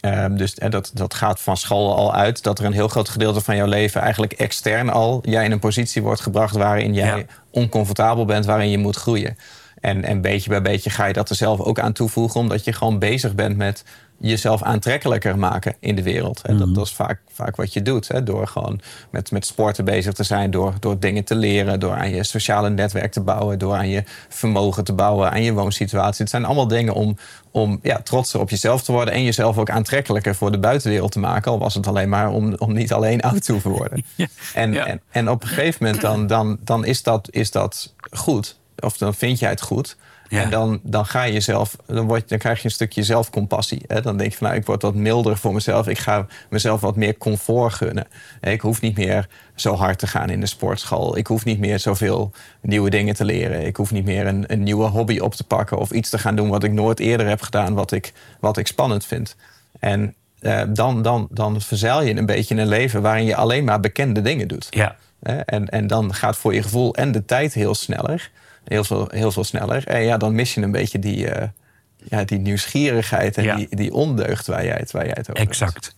Ehm, 0.00 0.36
dus 0.36 0.54
dat, 0.54 0.90
dat 0.94 1.14
gaat 1.14 1.40
van 1.40 1.56
school 1.56 1.96
al 1.96 2.14
uit, 2.14 2.42
dat 2.42 2.58
er 2.58 2.64
een 2.64 2.72
heel 2.72 2.88
groot 2.88 3.08
gedeelte 3.08 3.40
van 3.40 3.56
jouw 3.56 3.66
leven 3.66 4.00
eigenlijk 4.00 4.32
extern 4.32 4.90
al 4.90 5.20
jij 5.24 5.44
in 5.44 5.52
een 5.52 5.58
positie 5.58 6.02
wordt 6.02 6.20
gebracht 6.20 6.56
waarin 6.56 6.94
jij 6.94 7.18
Ja. 7.18 7.24
oncomfortabel 7.50 8.24
bent, 8.24 8.44
waarin 8.44 8.70
je 8.70 8.78
moet 8.78 8.96
groeien. 8.96 9.38
En, 9.80 10.04
en 10.04 10.20
beetje 10.20 10.50
bij 10.50 10.62
beetje 10.62 10.90
ga 10.90 11.04
je 11.04 11.12
dat 11.12 11.30
er 11.30 11.36
zelf 11.36 11.60
ook 11.60 11.78
aan 11.78 11.92
toevoegen, 11.92 12.40
omdat 12.40 12.64
je 12.64 12.72
gewoon 12.72 12.98
bezig 12.98 13.34
bent 13.34 13.56
met 13.56 13.84
jezelf 14.20 14.62
aantrekkelijker 14.62 15.38
maken 15.38 15.74
in 15.80 15.96
de 15.96 16.02
wereld. 16.02 16.40
En 16.42 16.58
dat, 16.58 16.74
dat 16.74 16.86
is 16.86 16.92
vaak, 16.92 17.20
vaak 17.32 17.56
wat 17.56 17.72
je 17.72 17.82
doet. 17.82 18.08
Hè? 18.08 18.22
Door 18.22 18.46
gewoon 18.46 18.80
met, 19.10 19.30
met 19.30 19.46
sporten 19.46 19.84
bezig 19.84 20.12
te 20.12 20.22
zijn, 20.22 20.50
door, 20.50 20.74
door 20.80 20.98
dingen 20.98 21.24
te 21.24 21.34
leren, 21.34 21.80
door 21.80 21.94
aan 21.94 22.10
je 22.10 22.24
sociale 22.24 22.70
netwerk 22.70 23.12
te 23.12 23.20
bouwen, 23.20 23.58
door 23.58 23.74
aan 23.74 23.88
je 23.88 24.02
vermogen 24.28 24.84
te 24.84 24.92
bouwen, 24.92 25.30
aan 25.30 25.42
je 25.42 25.52
woonsituatie. 25.52 26.20
Het 26.22 26.30
zijn 26.30 26.44
allemaal 26.44 26.68
dingen 26.68 26.94
om, 26.94 27.16
om 27.50 27.78
ja, 27.82 28.00
trotser 28.02 28.40
op 28.40 28.50
jezelf 28.50 28.82
te 28.82 28.92
worden 28.92 29.14
en 29.14 29.24
jezelf 29.24 29.58
ook 29.58 29.70
aantrekkelijker 29.70 30.34
voor 30.34 30.52
de 30.52 30.58
buitenwereld 30.58 31.12
te 31.12 31.18
maken. 31.18 31.50
Al 31.50 31.58
was 31.58 31.74
het 31.74 31.86
alleen 31.86 32.08
maar 32.08 32.30
om, 32.30 32.54
om 32.54 32.72
niet 32.72 32.92
alleen 32.92 33.20
oud 33.30 33.44
te 33.44 33.52
hoeven 33.52 33.70
worden. 33.70 34.04
Ja. 34.14 34.26
En, 34.54 34.72
Ja. 34.72 34.86
en, 34.86 35.00
en 35.10 35.30
op 35.30 35.42
een 35.42 35.48
gegeven 35.48 35.84
moment 35.84 36.02
dan, 36.02 36.26
dan, 36.26 36.58
dan 36.64 36.84
is, 36.84 37.02
dat, 37.02 37.28
is 37.30 37.50
dat 37.50 37.94
goed. 38.10 38.58
Of 38.80 38.96
dan 38.96 39.14
vind 39.14 39.38
jij 39.38 39.50
het 39.50 39.60
goed. 39.60 39.96
Ja. 40.28 40.42
En 40.42 40.50
dan, 40.50 40.80
dan 40.82 41.06
ga 41.06 41.22
je 41.22 41.32
jezelf, 41.32 41.76
dan, 41.86 42.06
word, 42.06 42.28
dan 42.28 42.38
krijg 42.38 42.58
je 42.58 42.64
een 42.64 42.70
stukje 42.70 43.02
zelfcompassie. 43.02 43.82
Hè? 43.86 44.00
Dan 44.00 44.16
denk 44.16 44.30
je 44.30 44.36
van 44.36 44.46
nou, 44.46 44.58
ik 44.58 44.66
word 44.66 44.82
wat 44.82 44.94
milder 44.94 45.36
voor 45.36 45.52
mezelf. 45.52 45.88
Ik 45.88 45.98
ga 45.98 46.26
mezelf 46.50 46.80
wat 46.80 46.96
meer 46.96 47.16
comfort 47.18 47.74
gunnen. 47.74 48.06
Ik 48.40 48.60
hoef 48.60 48.80
niet 48.80 48.96
meer 48.96 49.28
zo 49.54 49.74
hard 49.74 49.98
te 49.98 50.06
gaan 50.06 50.30
in 50.30 50.40
de 50.40 50.46
sportschool. 50.46 51.16
Ik 51.16 51.26
hoef 51.26 51.44
niet 51.44 51.58
meer 51.58 51.78
zoveel 51.78 52.32
nieuwe 52.60 52.90
dingen 52.90 53.14
te 53.14 53.24
leren. 53.24 53.66
Ik 53.66 53.76
hoef 53.76 53.90
niet 53.90 54.04
meer 54.04 54.26
een, 54.26 54.44
een 54.46 54.62
nieuwe 54.62 54.86
hobby 54.86 55.18
op 55.18 55.34
te 55.34 55.44
pakken 55.44 55.78
of 55.78 55.90
iets 55.90 56.10
te 56.10 56.18
gaan 56.18 56.36
doen 56.36 56.48
wat 56.48 56.64
ik 56.64 56.72
nooit 56.72 57.00
eerder 57.00 57.28
heb 57.28 57.42
gedaan, 57.42 57.74
wat 57.74 57.92
ik, 57.92 58.12
wat 58.40 58.56
ik 58.56 58.66
spannend 58.66 59.04
vind. 59.04 59.36
En 59.78 60.14
eh, 60.40 60.62
dan, 60.68 61.02
dan, 61.02 61.28
dan 61.30 61.60
verzeil 61.60 62.02
je 62.02 62.16
een 62.16 62.26
beetje 62.26 62.54
in 62.54 62.60
een 62.60 62.68
leven 62.68 63.02
waarin 63.02 63.24
je 63.24 63.36
alleen 63.36 63.64
maar 63.64 63.80
bekende 63.80 64.22
dingen 64.22 64.48
doet. 64.48 64.66
Ja. 64.70 64.96
En, 65.44 65.68
en 65.68 65.86
dan 65.86 66.14
gaat 66.14 66.36
voor 66.36 66.54
je 66.54 66.62
gevoel 66.62 66.94
en 66.94 67.12
de 67.12 67.24
tijd 67.24 67.54
heel 67.54 67.74
sneller. 67.74 68.30
Heel 68.70 68.84
veel, 68.84 69.08
heel 69.12 69.32
veel 69.32 69.44
sneller. 69.44 69.86
En 69.86 70.02
ja, 70.02 70.16
dan 70.16 70.34
mis 70.34 70.54
je 70.54 70.60
een 70.62 70.70
beetje 70.70 70.98
die, 70.98 71.28
eh, 71.30 71.48
ja, 71.96 72.24
die 72.24 72.38
nieuwsgierigheid 72.38 73.36
en 73.36 73.44
Ja. 73.44 73.56
die, 73.56 73.66
die 73.76 73.92
ondeugd 73.92 74.46
waar 74.46 74.64
jij 74.64 74.76
het, 74.76 74.90
waar 74.90 75.02
jij 75.04 75.14
het 75.16 75.30
over 75.30 75.36
hebt. 75.40 75.48
Exact. 75.50 75.96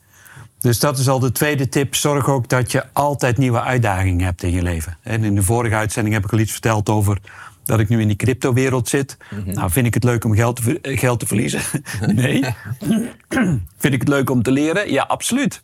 Dus 0.60 0.78
dat 0.78 0.98
is 0.98 1.08
al 1.08 1.18
de 1.18 1.32
tweede 1.32 1.68
tip. 1.68 1.94
Zorg 1.94 2.28
ook 2.28 2.48
dat 2.48 2.72
je 2.72 2.84
altijd 2.92 3.38
nieuwe 3.38 3.60
uitdagingen 3.62 4.24
hebt 4.24 4.42
in 4.42 4.50
je 4.50 4.62
leven. 4.62 4.96
En 5.02 5.24
in 5.24 5.34
de 5.34 5.42
vorige 5.42 5.74
uitzending 5.74 6.14
heb 6.14 6.24
ik 6.24 6.32
al 6.32 6.38
iets 6.38 6.52
verteld 6.52 6.88
over 6.88 7.18
dat 7.64 7.80
ik 7.80 7.88
nu 7.88 8.00
in 8.00 8.06
die 8.06 8.16
cryptowereld 8.16 8.88
zit. 8.88 9.16
Nou, 9.44 9.70
vind 9.70 9.86
ik 9.86 9.94
het 9.94 10.04
leuk 10.04 10.24
om 10.24 10.34
geld 10.34 10.56
te, 10.56 10.62
ver- 10.62 10.80
eh, 10.80 10.98
geld 10.98 11.20
te 11.20 11.26
verliezen? 11.26 11.60
nee. 12.14 12.44
vind 13.82 13.94
ik 13.94 14.00
het 14.00 14.08
leuk 14.08 14.30
om 14.30 14.42
te 14.42 14.50
leren? 14.50 14.92
Ja, 14.92 15.02
absoluut. 15.02 15.62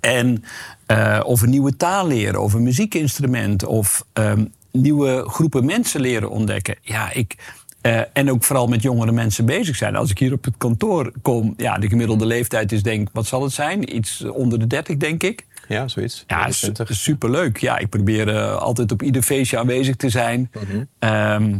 En 0.00 0.44
eh, 0.86 1.20
of 1.24 1.42
een 1.42 1.50
nieuwe 1.50 1.76
taal 1.76 2.06
leren, 2.06 2.40
of 2.42 2.52
een 2.52 2.62
muziekinstrument, 2.62 3.64
of 3.64 4.04
ehm, 4.12 4.44
nieuwe 4.72 5.24
groepen 5.28 5.64
mensen 5.64 6.00
leren 6.00 6.30
ontdekken. 6.30 6.76
Ja, 6.82 7.12
ik. 7.12 7.36
eh, 7.80 8.00
en 8.12 8.30
ook 8.30 8.44
vooral 8.44 8.66
met 8.66 8.82
jongere 8.82 9.12
mensen 9.12 9.44
bezig 9.44 9.76
zijn. 9.76 9.96
Als 9.96 10.10
ik 10.10 10.18
hier 10.18 10.32
op 10.32 10.44
het 10.44 10.54
kantoor 10.58 11.12
kom, 11.22 11.54
ja, 11.56 11.78
de 11.78 11.88
gemiddelde 11.88 12.26
leeftijd 12.26 12.72
is 12.72 12.82
denk, 12.82 13.08
wat 13.12 13.26
zal 13.26 13.42
het 13.42 13.52
zijn? 13.52 13.96
Iets 13.96 14.24
onder 14.24 14.58
de 14.58 14.66
30, 14.66 14.96
denk 14.96 15.22
ik. 15.22 15.46
Ja, 15.68 15.88
zoiets. 15.88 16.24
Ja, 16.26 16.38
21. 16.38 16.86
su 16.88 16.94
superleuk. 16.94 17.56
Ja, 17.58 17.78
ik 17.78 17.88
probeer 17.88 18.28
eh, 18.36 18.56
altijd 18.56 18.92
op 18.92 19.02
ieder 19.02 19.22
feestje 19.22 19.58
aanwezig 19.58 19.96
te 19.96 20.08
zijn. 20.08 20.50
Ehm, 20.98 21.58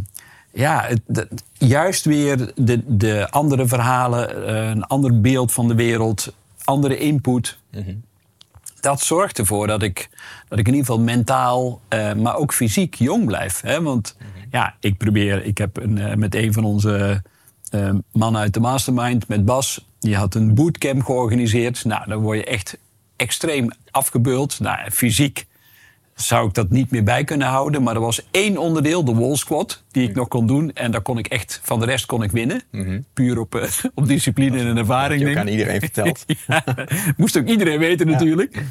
ja, 0.52 0.88
het, 1.06 1.24
juist 1.52 2.04
weer 2.04 2.52
de, 2.54 2.82
de 2.86 3.30
andere 3.30 3.66
verhalen, 3.66 4.46
eh, 4.46 4.68
een 4.68 4.84
ander 4.84 5.20
beeld 5.20 5.52
van 5.52 5.68
de 5.68 5.74
wereld, 5.74 6.34
andere 6.64 6.98
input. 6.98 7.58
Dat 8.82 9.00
zorgt 9.00 9.38
ervoor 9.38 9.66
dat 9.66 9.82
ik, 9.82 10.08
dat 10.48 10.58
ik 10.58 10.66
in 10.66 10.74
ieder 10.74 10.86
geval 10.86 11.04
mentaal, 11.04 11.80
eh, 11.88 12.14
maar 12.14 12.36
ook 12.36 12.52
fysiek 12.52 12.94
jong 12.94 13.26
blijf. 13.26 13.60
Hè? 13.60 13.82
Want 13.82 14.16
ja, 14.50 14.74
ik 14.80 14.96
probeer, 14.96 15.44
ik 15.44 15.58
heb 15.58 15.76
een, 15.76 15.98
eh, 15.98 16.14
met 16.14 16.34
een 16.34 16.52
van 16.52 16.64
onze 16.64 17.22
eh, 17.70 17.90
mannen 18.12 18.40
uit 18.40 18.54
de 18.54 18.60
mastermind, 18.60 19.28
met 19.28 19.44
Bas, 19.44 19.86
die 20.00 20.16
had 20.16 20.34
een 20.34 20.54
bootcamp 20.54 21.02
georganiseerd. 21.02 21.84
Nou, 21.84 22.08
dan 22.08 22.20
word 22.22 22.38
je 22.38 22.44
echt 22.44 22.78
extreem 23.16 23.70
afgebeuld. 23.90 24.60
Nou, 24.60 24.90
fysiek 24.90 25.46
zou 26.14 26.48
ik 26.48 26.54
dat 26.54 26.70
niet 26.70 26.90
meer 26.90 27.04
bij 27.04 27.24
kunnen 27.24 27.48
houden. 27.48 27.82
Maar 27.82 27.94
er 27.94 28.00
was 28.00 28.26
één 28.30 28.56
onderdeel, 28.56 29.04
de 29.04 29.14
wall 29.14 29.36
squat, 29.36 29.82
die 29.90 30.08
ik 30.08 30.14
nog 30.14 30.28
kon 30.28 30.46
doen. 30.46 30.72
En 30.72 30.90
daar 30.90 31.00
kon 31.00 31.18
ik 31.18 31.26
echt, 31.26 31.60
van 31.62 31.80
de 31.80 31.86
rest 31.86 32.06
kon 32.06 32.22
ik 32.22 32.30
winnen. 32.30 32.62
Puur 33.12 33.38
op, 33.38 33.54
eh, 33.54 33.68
op 33.94 34.06
discipline 34.06 34.58
en 34.58 34.76
ervaring. 34.76 35.38
Aan 35.38 35.46
ik. 35.46 35.52
iedereen 35.52 35.80
verteld. 35.80 36.24
Ja, 36.46 36.64
moest 37.16 37.38
ook 37.38 37.46
iedereen 37.46 37.78
weten 37.78 38.06
natuurlijk. 38.06 38.62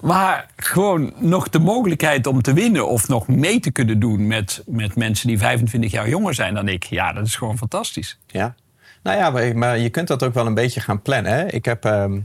Maar 0.00 0.50
gewoon 0.56 1.12
nog 1.18 1.48
de 1.48 1.58
mogelijkheid 1.58 2.26
om 2.26 2.42
te 2.42 2.52
winnen 2.52 2.88
of 2.88 3.08
nog 3.08 3.28
mee 3.28 3.60
te 3.60 3.70
kunnen 3.70 4.00
doen 4.00 4.26
met, 4.26 4.62
met 4.66 4.96
mensen 4.96 5.28
die 5.28 5.38
25 5.38 5.90
jaar 5.90 6.08
jonger 6.08 6.34
zijn 6.34 6.54
dan 6.54 6.68
ik. 6.68 6.84
Ja, 6.84 7.12
dat 7.12 7.26
is 7.26 7.36
gewoon 7.36 7.58
fantastisch. 7.58 8.18
Ja. 8.26 8.54
Nou 9.02 9.18
ja, 9.18 9.30
maar, 9.30 9.56
maar 9.56 9.78
je 9.78 9.90
kunt 9.90 10.08
dat 10.08 10.22
ook 10.22 10.34
wel 10.34 10.46
een 10.46 10.54
beetje 10.54 10.80
gaan 10.80 11.02
plannen. 11.02 11.32
Hè? 11.32 11.46
Ik 11.46 11.64
heb 11.64 11.84
ehm, 11.84 12.18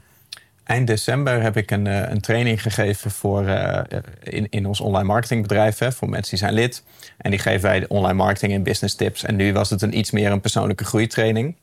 eind 0.68 0.88
december 0.88 1.42
heb 1.42 1.58
ik 1.58 1.72
een, 1.72 1.88
eh, 1.88 2.10
een 2.12 2.22
training 2.22 2.62
gegeven 2.62 3.12
voor, 3.12 3.48
eh, 3.48 4.00
in, 4.24 4.48
in 4.50 4.66
ons 4.66 4.82
online 4.82 5.08
marketingbedrijf. 5.08 5.78
Hè, 5.78 5.92
voor 5.92 6.10
mensen 6.10 6.30
die 6.30 6.40
zijn 6.40 6.54
lid. 6.54 6.84
En 7.18 7.32
die 7.32 7.40
geven 7.40 7.62
wij 7.62 7.80
de 7.80 7.88
online 7.88 8.14
marketing 8.14 8.54
en 8.54 8.64
business 8.64 8.96
tips. 8.96 9.24
En 9.24 9.36
nu 9.36 9.54
was 9.54 9.70
het 9.70 9.82
een 9.82 9.98
iets 9.98 10.12
meer 10.12 10.32
een 10.32 10.42
persoonlijke 10.42 10.86
groeitraining. 10.86 11.56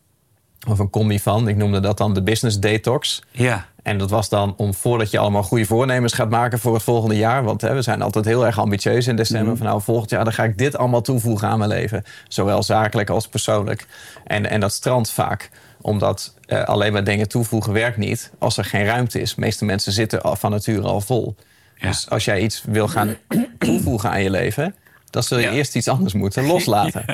Of 0.68 0.78
een 0.78 0.90
combi 0.90 1.18
van. 1.18 1.48
Ik 1.48 1.56
noemde 1.56 1.80
dat 1.80 1.98
dan 1.98 2.14
de 2.14 2.22
business 2.22 2.60
detox. 2.60 3.22
Ja, 3.30 3.66
En 3.82 3.98
dat 3.98 4.10
was 4.10 4.28
dan 4.28 4.54
om 4.56 4.74
voordat 4.74 5.10
je 5.10 5.18
allemaal 5.18 5.42
goede 5.42 5.64
voornemens 5.64 6.12
gaat 6.12 6.30
maken 6.30 6.58
voor 6.58 6.74
het 6.74 6.82
volgende 6.82 7.16
jaar. 7.16 7.44
Want 7.44 7.60
hè, 7.60 7.74
we 7.74 7.82
zijn 7.82 8.02
altijd 8.02 8.24
heel 8.24 8.46
erg 8.46 8.58
ambitieus 8.58 9.06
in 9.06 9.16
december. 9.16 9.56
Van 9.56 9.66
nou, 9.66 9.82
volgend 9.82 10.10
jaar 10.10 10.24
dan 10.24 10.32
ga 10.32 10.44
ik 10.44 10.58
dit 10.58 10.76
allemaal 10.76 11.00
toevoegen 11.00 11.48
aan 11.48 11.58
mijn 11.58 11.70
leven. 11.70 12.04
Zowel 12.28 12.62
zakelijk 12.62 13.10
als 13.10 13.28
persoonlijk. 13.28 13.86
En, 14.24 14.50
en 14.50 14.60
dat 14.60 14.72
strandt 14.72 15.10
vaak. 15.10 15.50
Omdat 15.84 16.34
eh, 16.46 16.62
alleen 16.62 16.92
maar 16.92 17.04
dingen 17.04 17.28
toevoegen 17.28 17.72
werkt 17.72 17.96
niet 17.96 18.30
als 18.38 18.56
er 18.56 18.64
geen 18.64 18.84
ruimte 18.84 19.20
is. 19.20 19.34
De 19.34 19.40
meeste 19.40 19.64
mensen 19.64 19.92
zitten 19.92 20.22
al 20.22 20.36
van 20.36 20.50
nature 20.50 20.82
al 20.82 21.00
vol. 21.00 21.36
Ja. 21.76 21.88
Dus 21.88 22.10
als 22.10 22.24
jij 22.24 22.40
iets 22.40 22.62
wil 22.66 22.88
gaan 22.88 23.16
toevoegen 23.58 24.10
aan 24.10 24.22
je 24.22 24.30
leven... 24.30 24.74
dan 25.10 25.22
zul 25.22 25.38
je 25.38 25.44
Ja. 25.44 25.52
eerst 25.52 25.76
iets 25.76 25.88
anders 25.88 26.12
moeten 26.12 26.46
loslaten. 26.52 27.04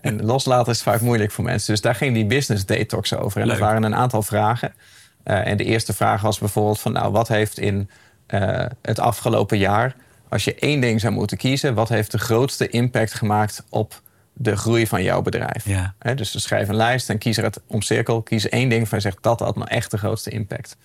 En 0.00 0.24
loslaten 0.24 0.72
is 0.72 0.82
vaak 0.82 1.00
moeilijk 1.00 1.30
voor 1.30 1.44
mensen. 1.44 1.72
Dus 1.72 1.80
daar 1.82 1.94
ging 1.94 2.14
die 2.14 2.26
business 2.26 2.66
detox 2.66 3.14
over. 3.14 3.40
En 3.40 3.46
Leuk. 3.46 3.58
waren 3.58 3.82
een 3.82 3.94
aantal 3.94 4.22
vragen. 4.22 4.74
Eh, 5.22 5.46
en 5.46 5.56
de 5.56 5.64
eerste 5.64 5.92
vraag 5.92 6.20
was 6.20 6.38
bijvoorbeeld 6.38 6.80
van... 6.80 6.92
nou, 6.92 7.12
wat 7.12 7.28
heeft 7.28 7.58
in 7.58 7.90
eh, 8.26 8.64
het 8.82 8.98
afgelopen 8.98 9.58
jaar... 9.58 9.96
als 10.28 10.44
je 10.44 10.54
één 10.54 10.80
ding 10.80 11.00
zou 11.00 11.12
moeten 11.12 11.36
kiezen... 11.36 11.74
wat 11.74 11.88
heeft 11.88 12.10
de 12.10 12.18
grootste 12.18 12.68
impact 12.68 13.14
gemaakt 13.14 13.64
op 13.68 14.02
de 14.34 14.56
groei 14.56 14.86
van 14.86 15.02
jouw 15.02 15.22
bedrijf? 15.22 15.66
Ja. 15.66 15.94
Hè, 15.98 16.14
dus 16.14 16.42
schrijf 16.42 16.68
een 16.68 16.76
lijst 16.76 17.10
en 17.10 17.18
kies 17.18 17.36
er 17.36 17.44
het 17.44 17.60
om 17.66 17.82
cirkel. 17.82 18.22
Kies 18.22 18.48
één 18.48 18.68
ding 18.68 18.88
van 18.88 18.98
je 18.98 19.04
zegt 19.04 19.18
dat 19.20 19.40
had 19.40 19.56
nou 19.56 19.68
echt 19.68 19.90
de 19.90 19.98
grootste 19.98 20.30
impact. 20.30 20.76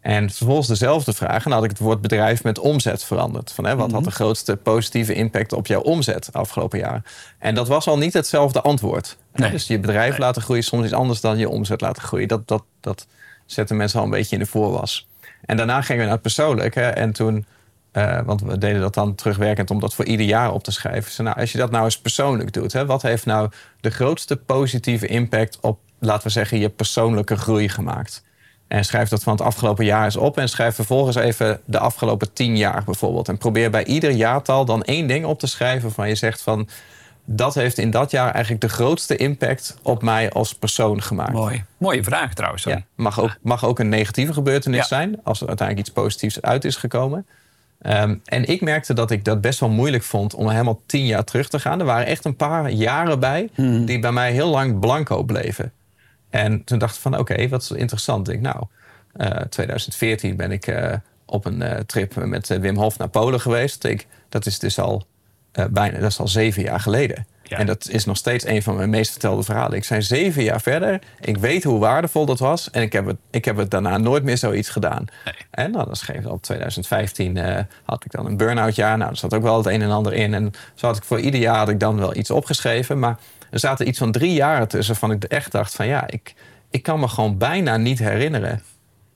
En 0.00 0.30
vervolgens 0.30 0.68
dezelfde 0.68 1.12
vraag. 1.12 1.44
En 1.44 1.50
dan 1.50 1.52
had 1.52 1.64
ik 1.64 1.70
het 1.70 1.78
woord 1.78 2.00
bedrijf 2.00 2.42
met 2.42 2.58
omzet 2.58 3.04
veranderd. 3.04 3.52
Van, 3.52 3.64
hè, 3.64 3.76
wat 3.76 3.92
had 3.92 4.04
de 4.04 4.10
grootste 4.10 4.56
positieve 4.56 5.14
impact 5.14 5.52
op 5.52 5.66
jouw 5.66 5.80
omzet 5.80 6.28
afgelopen 6.32 6.78
jaar? 6.78 7.02
En 7.38 7.54
dat 7.54 7.68
was 7.68 7.86
al 7.86 7.98
niet 7.98 8.12
hetzelfde 8.12 8.60
antwoord. 8.60 9.16
Nee. 9.34 9.50
Dus 9.50 9.66
je 9.66 9.78
bedrijf 9.78 10.10
Nee. 10.10 10.18
laten 10.18 10.42
groeien 10.42 10.64
soms 10.64 10.84
iets 10.84 10.92
anders 10.92 11.20
dan 11.20 11.38
je 11.38 11.48
omzet 11.48 11.80
laten 11.80 12.02
groeien. 12.02 12.28
Dat, 12.28 12.48
dat, 12.48 12.64
dat 12.80 13.06
zetten 13.46 13.76
mensen 13.76 13.98
al 13.98 14.04
een 14.04 14.10
beetje 14.10 14.36
in 14.36 14.42
de 14.42 14.48
voorwas. 14.48 15.08
En 15.44 15.56
daarna 15.56 15.80
gingen 15.80 15.98
we 15.98 16.04
naar 16.04 16.12
het 16.12 16.22
persoonlijk. 16.22 16.74
Hè, 16.74 16.88
en 16.88 17.12
toen, 17.12 17.46
eh, 17.94 18.20
want 18.24 18.40
we 18.40 18.58
deden 18.58 18.80
dat 18.80 18.94
dan 18.94 19.14
terugwerkend 19.14 19.70
om 19.70 19.80
dat 19.80 19.94
voor 19.94 20.04
ieder 20.04 20.26
jaar 20.26 20.52
op 20.52 20.64
te 20.64 20.70
schrijven. 20.70 21.04
Dus, 21.04 21.16
nou, 21.16 21.40
als 21.40 21.52
je 21.52 21.58
dat 21.58 21.70
nou 21.70 21.84
eens 21.84 21.98
persoonlijk 21.98 22.52
doet, 22.52 22.72
hè, 22.72 22.86
wat 22.86 23.02
heeft 23.02 23.26
nou 23.26 23.50
de 23.80 23.90
grootste 23.90 24.36
positieve 24.36 25.06
impact 25.06 25.58
op, 25.60 25.78
laten 25.98 26.26
we 26.26 26.32
zeggen, 26.32 26.58
je 26.58 26.68
persoonlijke 26.68 27.36
groei 27.36 27.68
gemaakt? 27.68 28.24
En 28.68 28.84
schrijf 28.84 29.08
dat 29.08 29.22
van 29.22 29.32
het 29.32 29.42
afgelopen 29.42 29.84
jaar 29.84 30.04
eens 30.04 30.16
op. 30.16 30.38
En 30.38 30.48
schrijf 30.48 30.74
vervolgens 30.74 31.16
even 31.16 31.60
de 31.64 31.78
afgelopen 31.78 32.32
tien 32.32 32.56
jaar 32.56 32.84
bijvoorbeeld. 32.84 33.28
En 33.28 33.38
probeer 33.38 33.70
bij 33.70 33.84
ieder 33.84 34.10
jaartal 34.10 34.64
dan 34.64 34.82
één 34.82 35.06
ding 35.06 35.24
op 35.24 35.38
te 35.38 35.46
schrijven 35.46 35.82
waarvan 35.82 36.08
je 36.08 36.14
zegt 36.14 36.42
van... 36.42 36.68
dat 37.24 37.54
heeft 37.54 37.78
in 37.78 37.90
dat 37.90 38.10
jaar 38.10 38.30
eigenlijk 38.30 38.60
de 38.60 38.68
grootste 38.68 39.16
impact 39.16 39.76
op 39.82 40.02
mij 40.02 40.30
als 40.30 40.54
persoon 40.54 41.02
gemaakt. 41.02 41.32
mooi. 41.32 41.64
Mooie 41.76 42.04
vraag 42.04 42.34
trouwens. 42.34 42.62
dan. 42.62 42.72
Ja, 42.72 42.82
mag, 42.94 43.20
ook, 43.20 43.36
mag 43.42 43.64
ook 43.64 43.78
een 43.78 43.88
negatieve 43.88 44.32
gebeurtenis 44.32 44.78
Ja. 44.78 44.84
zijn, 44.86 45.20
als 45.22 45.40
er 45.40 45.48
uiteindelijk 45.48 45.88
iets 45.88 45.96
positiefs 45.96 46.42
uit 46.42 46.64
is 46.64 46.76
gekomen. 46.76 47.26
Ehm, 47.80 48.16
en 48.24 48.44
ik 48.44 48.60
merkte 48.60 48.94
dat 48.94 49.10
ik 49.10 49.24
dat 49.24 49.40
best 49.40 49.60
wel 49.60 49.68
moeilijk 49.68 50.02
vond 50.02 50.34
om 50.34 50.48
helemaal 50.48 50.80
tien 50.86 51.06
jaar 51.06 51.24
terug 51.24 51.48
te 51.48 51.58
gaan. 51.58 51.80
Er 51.80 51.86
waren 51.86 52.06
echt 52.06 52.24
een 52.24 52.36
paar 52.36 52.70
jaren 52.70 53.20
bij 53.20 53.48
Hmm. 53.54 53.84
die 53.84 53.98
bij 53.98 54.12
mij 54.12 54.32
heel 54.32 54.48
lang 54.48 54.78
blanco 54.80 55.22
bleven. 55.22 55.72
En 56.30 56.64
toen 56.64 56.78
dacht 56.78 56.94
ik 56.96 57.00
van 57.00 57.18
oké, 57.18 57.48
wat 57.48 57.62
is 57.62 57.70
interessant. 57.70 58.28
Ik, 58.28 58.40
nou, 58.40 58.64
eh 59.12 59.30
2014 59.30 60.36
ben 60.36 60.50
ik 60.52 60.66
eh, 60.66 60.92
op 61.26 61.44
een 61.44 61.62
eh, 61.62 61.80
trip 61.80 62.14
met 62.14 62.50
eh, 62.50 62.58
Wim 62.58 62.76
Hof 62.76 62.98
naar 62.98 63.08
Polen 63.08 63.40
geweest. 63.40 63.84
Ik, 63.84 64.06
dat 64.28 64.46
is 64.46 64.58
dus 64.58 64.78
al 64.78 65.06
eh, 65.52 65.64
bijna, 65.70 65.98
dat 65.98 66.10
is 66.10 66.18
al 66.18 66.28
zeven 66.28 66.62
jaar 66.62 66.80
geleden. 66.80 67.26
Ja. 67.46 67.58
En 67.58 67.66
dat 67.66 67.88
is 67.88 68.04
nog 68.04 68.16
steeds 68.16 68.46
een 68.46 68.62
van 68.62 68.76
mijn 68.76 68.90
meest 68.90 69.10
vertelde 69.10 69.42
verhalen. 69.42 69.76
Ik 69.76 69.84
zijn 69.84 70.02
zeven 70.02 70.42
jaar 70.42 70.60
verder. 70.60 70.98
Ik 71.20 71.36
weet 71.36 71.64
hoe 71.64 71.78
waardevol 71.78 72.26
dat 72.26 72.38
was. 72.38 72.70
En 72.70 72.82
ik 72.82 72.92
heb 72.92 73.06
het, 73.06 73.16
ik 73.30 73.44
heb 73.44 73.56
het 73.56 73.70
daarna 73.70 73.98
nooit 73.98 74.24
meer 74.24 74.38
zoiets 74.38 74.68
gedaan. 74.68 75.04
Nee. 75.24 75.34
En 75.50 75.72
dan 75.72 75.84
dat 75.84 75.98
schreef 75.98 76.26
op 76.26 76.42
2015 76.42 77.36
eh, 77.36 77.62
had 77.84 78.04
ik 78.04 78.10
dan 78.10 78.26
een 78.26 78.36
burn-out 78.36 78.74
jaar. 78.74 78.98
Nou, 78.98 79.10
er 79.10 79.16
zat 79.16 79.34
ook 79.34 79.42
wel 79.42 79.56
het 79.56 79.66
een 79.66 79.82
en 79.82 79.90
ander 79.90 80.12
in. 80.12 80.34
En 80.34 80.52
zo 80.74 80.86
had 80.86 80.96
ik 80.96 81.04
voor 81.04 81.20
ieder 81.20 81.40
jaar 81.40 81.56
had 81.56 81.68
ik 81.68 81.80
dan 81.80 81.96
wel 81.96 82.16
iets 82.16 82.30
opgeschreven. 82.30 82.98
Maar 82.98 83.18
er 83.50 83.58
zaten 83.58 83.88
iets 83.88 83.98
van 83.98 84.12
drie 84.12 84.32
jaren 84.32 84.68
tussen 84.68 84.96
van 84.96 85.10
ik 85.10 85.24
echt 85.24 85.52
dacht 85.52 85.74
van 85.74 85.86
ja, 85.86 86.06
ik, 86.06 86.34
ik 86.70 86.82
kan 86.82 87.00
me 87.00 87.08
gewoon 87.08 87.38
bijna 87.38 87.76
niet 87.76 87.98
herinneren 87.98 88.62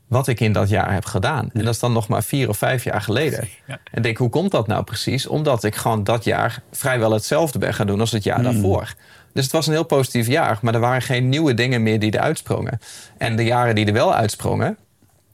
wat 0.09 0.29
ik 0.29 0.41
in 0.41 0.53
dat 0.53 0.69
jaar 0.69 0.93
heb 0.93 1.05
gedaan. 1.05 1.51
En 1.53 1.65
dat 1.65 1.75
is 1.75 1.81
dan 1.81 1.93
nog 1.93 2.09
maar 2.09 2.23
vier 2.23 2.49
of 2.49 2.59
vijf 2.59 2.85
jaar 2.85 3.01
geleden. 3.01 3.49
Ja. 3.67 3.79
En 3.91 4.03
denk, 4.03 4.17
hoe 4.17 4.29
komt 4.31 4.51
dat 4.51 4.67
nou 4.67 4.85
precies? 4.85 5.27
Omdat 5.27 5.65
ik 5.65 5.75
gewoon 5.75 6.05
dat 6.05 6.25
jaar 6.25 6.63
vrijwel 6.73 7.13
hetzelfde 7.13 7.59
ben 7.59 7.75
gaan 7.75 7.87
doen 7.87 8.01
als 8.01 8.13
het 8.13 8.25
jaar 8.25 8.43
daarvoor. 8.43 8.95
Dus 9.33 9.45
het 9.45 9.53
was 9.53 9.67
een 9.67 9.73
heel 9.73 9.83
positief 9.85 10.27
jaar, 10.27 10.59
maar 10.63 10.75
er 10.75 10.81
waren 10.81 11.03
geen 11.03 11.29
nieuwe 11.29 11.55
dingen 11.55 11.83
meer 11.83 11.99
die 11.99 12.11
er 12.11 12.21
uitsprongen. 12.21 12.81
En 13.19 13.37
de 13.37 13.45
jaren 13.45 13.75
die 13.75 13.87
er 13.87 13.93
wel 13.93 14.15
uitsprongen, 14.15 14.79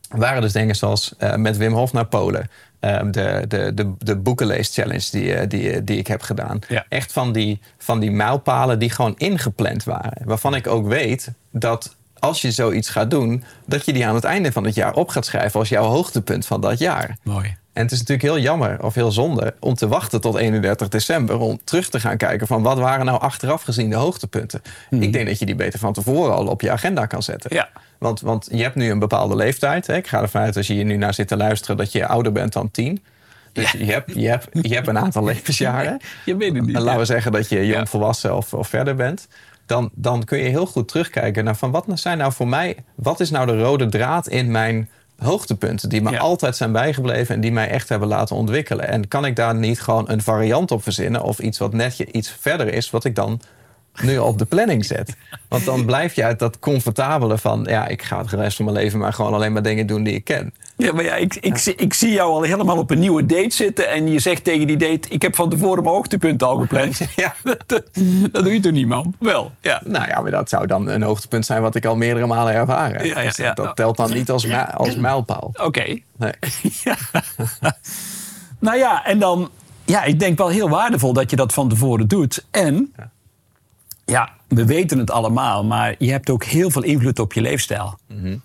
waren 0.08 0.42
dus 0.42 0.52
dingen 0.52 0.76
zoals 0.76 1.14
eh, 1.18 1.34
met 1.34 1.56
Wim 1.56 1.72
Hof 1.72 1.92
naar 1.92 2.06
Polen. 2.06 2.50
ehm, 2.80 3.10
de, 3.10 3.44
de, 3.48 3.74
de, 3.74 3.92
de 3.98 4.16
boekenlees-challenge 4.16 5.08
die, 5.10 5.34
eh, 5.34 5.48
die, 5.48 5.84
die 5.84 5.98
ik 5.98 6.06
heb 6.06 6.22
gedaan. 6.22 6.58
Ja. 6.68 6.86
Echt 6.88 7.12
van 7.12 7.32
die, 7.32 7.60
van 7.78 8.00
die 8.00 8.10
mijlpalen 8.10 8.78
die 8.78 8.90
gewoon 8.90 9.14
ingepland 9.16 9.84
waren. 9.84 10.22
Waarvan 10.24 10.54
ik 10.54 10.66
ook 10.66 10.86
weet 10.86 11.32
dat 11.50 11.96
als 12.18 12.40
je 12.40 12.50
zoiets 12.50 12.88
gaat 12.88 13.10
doen, 13.10 13.44
dat 13.66 13.84
je 13.84 13.92
die 13.92 14.06
aan 14.06 14.14
het 14.14 14.24
einde 14.24 14.52
van 14.52 14.64
het 14.64 14.74
jaar 14.74 14.94
op 14.94 15.08
gaat 15.08 15.26
schrijven 15.26 15.60
als 15.60 15.68
jouw 15.68 15.84
hoogtepunt 15.84 16.46
van 16.46 16.60
dat 16.60 16.78
jaar. 16.78 17.16
Mooi. 17.22 17.56
En 17.74 17.82
het 17.82 17.92
is 17.92 17.98
natuurlijk 17.98 18.28
heel 18.28 18.38
jammer 18.38 18.82
of 18.82 18.94
heel 18.94 19.12
zonde 19.12 19.54
om 19.60 19.74
te 19.74 19.88
wachten 19.88 20.20
tot 20.20 20.36
31 20.36 20.88
december 20.88 21.38
om 21.38 21.60
terug 21.64 21.88
te 21.88 22.00
gaan 22.00 22.16
kijken 22.16 22.46
van 22.46 22.62
wat 22.62 22.78
waren 22.78 23.06
nou 23.06 23.20
achteraf 23.20 23.62
gezien 23.62 23.90
de 23.90 23.96
hoogtepunten. 23.96 24.62
Ik 24.90 25.12
denk 25.12 25.26
dat 25.26 25.38
je 25.38 25.46
die 25.46 25.54
beter 25.54 25.78
van 25.78 25.92
tevoren 25.92 26.34
al 26.34 26.46
op 26.46 26.60
je 26.60 26.70
agenda 26.70 27.06
kan 27.06 27.22
zetten. 27.22 27.54
Ja. 27.54 27.68
Want, 27.98 28.20
want 28.20 28.48
je 28.50 28.62
hebt 28.62 28.74
nu 28.74 28.90
een 28.90 28.98
bepaalde 28.98 29.36
leeftijd. 29.36 29.86
Hè? 29.86 29.96
Ik 29.96 30.06
ga 30.06 30.22
ervan 30.22 30.40
uit 30.40 30.56
als 30.56 30.66
je 30.66 30.72
hier 30.72 30.84
nu 30.84 30.96
naar 30.96 31.14
zit 31.14 31.28
te 31.28 31.36
luisteren 31.36 31.76
dat 31.76 31.92
je 31.92 32.06
ouder 32.06 32.32
bent 32.32 32.52
dan 32.52 32.70
10. 32.70 33.02
Dus 33.52 33.72
je, 33.72 33.84
hebt, 33.84 34.14
je, 34.14 34.28
hebt, 34.28 34.48
je 34.52 34.74
hebt 34.74 34.88
een 34.88 34.98
aantal 34.98 35.24
levensjaren. 35.32 36.00
Je 36.24 36.36
weet 36.36 36.54
het 36.54 36.66
niet. 36.66 36.76
En 36.76 36.82
laten 36.82 36.92
we 36.92 36.98
ja. 36.98 37.04
zeggen 37.04 37.32
dat 37.32 37.48
je 37.48 37.66
jong 37.66 37.88
volwassen 37.88 38.36
of, 38.36 38.54
of 38.54 38.68
verder 38.68 38.94
bent. 38.94 39.28
Dan, 39.66 39.90
dan 39.94 40.24
kun 40.24 40.38
je 40.38 40.48
heel 40.48 40.66
goed 40.66 40.88
terugkijken 40.88 41.44
naar 41.44 41.56
van 41.56 41.70
wat 41.70 41.86
nou 41.86 41.98
zijn 41.98 42.18
nou 42.18 42.32
voor 42.32 42.48
mij, 42.48 42.76
wat 42.94 43.20
is 43.20 43.30
nou 43.30 43.46
de 43.46 43.58
rode 43.58 43.86
draad 43.88 44.28
in 44.28 44.50
mijn 44.50 44.88
hoogtepunten 45.18 45.88
die 45.88 46.02
me 46.02 46.10
Ja. 46.10 46.18
altijd 46.18 46.56
zijn 46.56 46.72
bijgebleven 46.72 47.34
en 47.34 47.40
die 47.40 47.52
mij 47.52 47.68
echt 47.68 47.88
hebben 47.88 48.08
laten 48.08 48.36
ontwikkelen. 48.36 48.88
En 48.88 49.08
kan 49.08 49.24
ik 49.24 49.36
daar 49.36 49.54
niet 49.54 49.80
gewoon 49.80 50.10
een 50.10 50.22
variant 50.22 50.70
op 50.70 50.82
verzinnen 50.82 51.22
of 51.22 51.38
iets 51.38 51.58
wat 51.58 51.72
net 51.72 51.98
iets 51.98 52.30
verder 52.40 52.72
is, 52.72 52.90
wat 52.90 53.04
ik 53.04 53.14
dan 53.14 53.40
nu 54.02 54.18
op 54.18 54.38
de 54.38 54.44
planning 54.44 54.84
zet. 54.84 55.16
Want 55.48 55.64
dan 55.64 55.84
blijf 55.84 56.14
je 56.14 56.24
uit 56.24 56.38
dat 56.38 56.58
comfortabele 56.58 57.38
van, 57.38 57.66
ja, 57.68 57.86
ik 57.86 58.02
ga 58.02 58.18
het 58.18 58.30
rest 58.30 58.56
van 58.56 58.64
mijn 58.64 58.76
leven 58.76 58.98
maar 58.98 59.12
gewoon 59.12 59.34
alleen 59.34 59.52
maar 59.52 59.62
dingen 59.62 59.86
doen 59.86 60.02
die 60.02 60.14
ik 60.14 60.24
ken. 60.24 60.54
Ja, 60.76 60.92
maar 60.92 61.04
ja, 61.04 61.14
ik, 61.14 61.34
ik, 61.34 61.56
zie- 61.58 61.74
ik 61.74 61.94
zie 61.94 62.12
jou 62.12 62.30
al 62.32 62.42
helemaal 62.42 62.78
op 62.78 62.90
een 62.90 62.98
nieuwe 62.98 63.26
date 63.26 63.54
zitten. 63.54 63.88
En 63.90 64.08
je 64.12 64.18
zegt 64.18 64.44
tegen 64.44 64.66
die 64.66 64.76
date: 64.76 65.08
Ik 65.08 65.22
heb 65.22 65.34
van 65.36 65.50
tevoren 65.50 65.82
mijn 65.82 65.94
hoogtepunten 65.94 66.46
al 66.46 66.56
gepland. 66.56 67.00
Ja. 67.16 67.34
dat, 67.66 67.82
dat 68.32 68.44
doe 68.44 68.52
je 68.52 68.60
toch 68.60 68.72
niet, 68.72 68.86
man? 68.88 69.14
Wel, 69.18 69.52
ja. 69.60 69.80
Nou 69.84 70.06
ja, 70.08 70.20
maar 70.20 70.30
dat 70.30 70.48
zou 70.48 70.66
dan 70.66 70.88
een 70.88 71.02
hoogtepunt 71.02 71.46
zijn 71.46 71.62
wat 71.62 71.74
ik 71.74 71.84
al 71.84 71.96
meerdere 71.96 72.26
malen 72.26 72.54
ervaren. 72.54 72.96
heb. 72.96 73.04
Ja, 73.04 73.20
ja, 73.20 73.26
Dus 73.26 73.36
ja. 73.36 73.52
dat 73.52 73.76
telt 73.76 73.96
dan 73.96 74.12
niet 74.12 74.30
als, 74.30 74.46
als 74.74 74.96
mijlpaal. 74.96 75.50
Oké. 75.62 75.98
Nee. 76.16 76.32
Ja. 76.84 76.96
nou 78.58 78.76
ja, 78.78 79.04
en 79.06 79.18
dan, 79.18 79.50
ja, 79.84 80.02
ik 80.04 80.18
denk 80.18 80.38
wel 80.38 80.48
heel 80.48 80.68
waardevol 80.68 81.12
dat 81.12 81.30
je 81.30 81.36
dat 81.36 81.52
van 81.52 81.68
tevoren 81.68 82.08
doet. 82.08 82.44
En, 82.50 82.92
Ja. 82.96 83.10
Ja, 84.04 84.32
we 84.48 84.64
weten 84.64 84.98
het 84.98 85.10
allemaal, 85.10 85.64
maar 85.64 85.94
je 85.98 86.10
hebt 86.10 86.30
ook 86.30 86.44
heel 86.44 86.70
veel 86.70 86.82
invloed 86.82 87.18
op 87.18 87.32
je 87.32 87.40
leefstijl. 87.40 87.98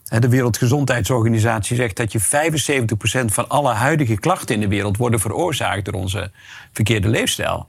Hè, 0.05 0.19
De 0.19 0.29
Wereldgezondheidsorganisatie 0.29 1.75
zegt 1.75 1.95
dat 1.95 2.11
je 2.11 2.19
75% 2.19 3.25
van 3.25 3.49
alle 3.49 3.73
huidige 3.73 4.17
klachten 4.17 4.55
in 4.55 4.61
de 4.61 4.67
wereld 4.67 4.97
worden 4.97 5.19
veroorzaakt 5.19 5.85
door 5.85 5.93
onze 5.93 6.31
verkeerde 6.71 7.07
leefstijl. 7.07 7.65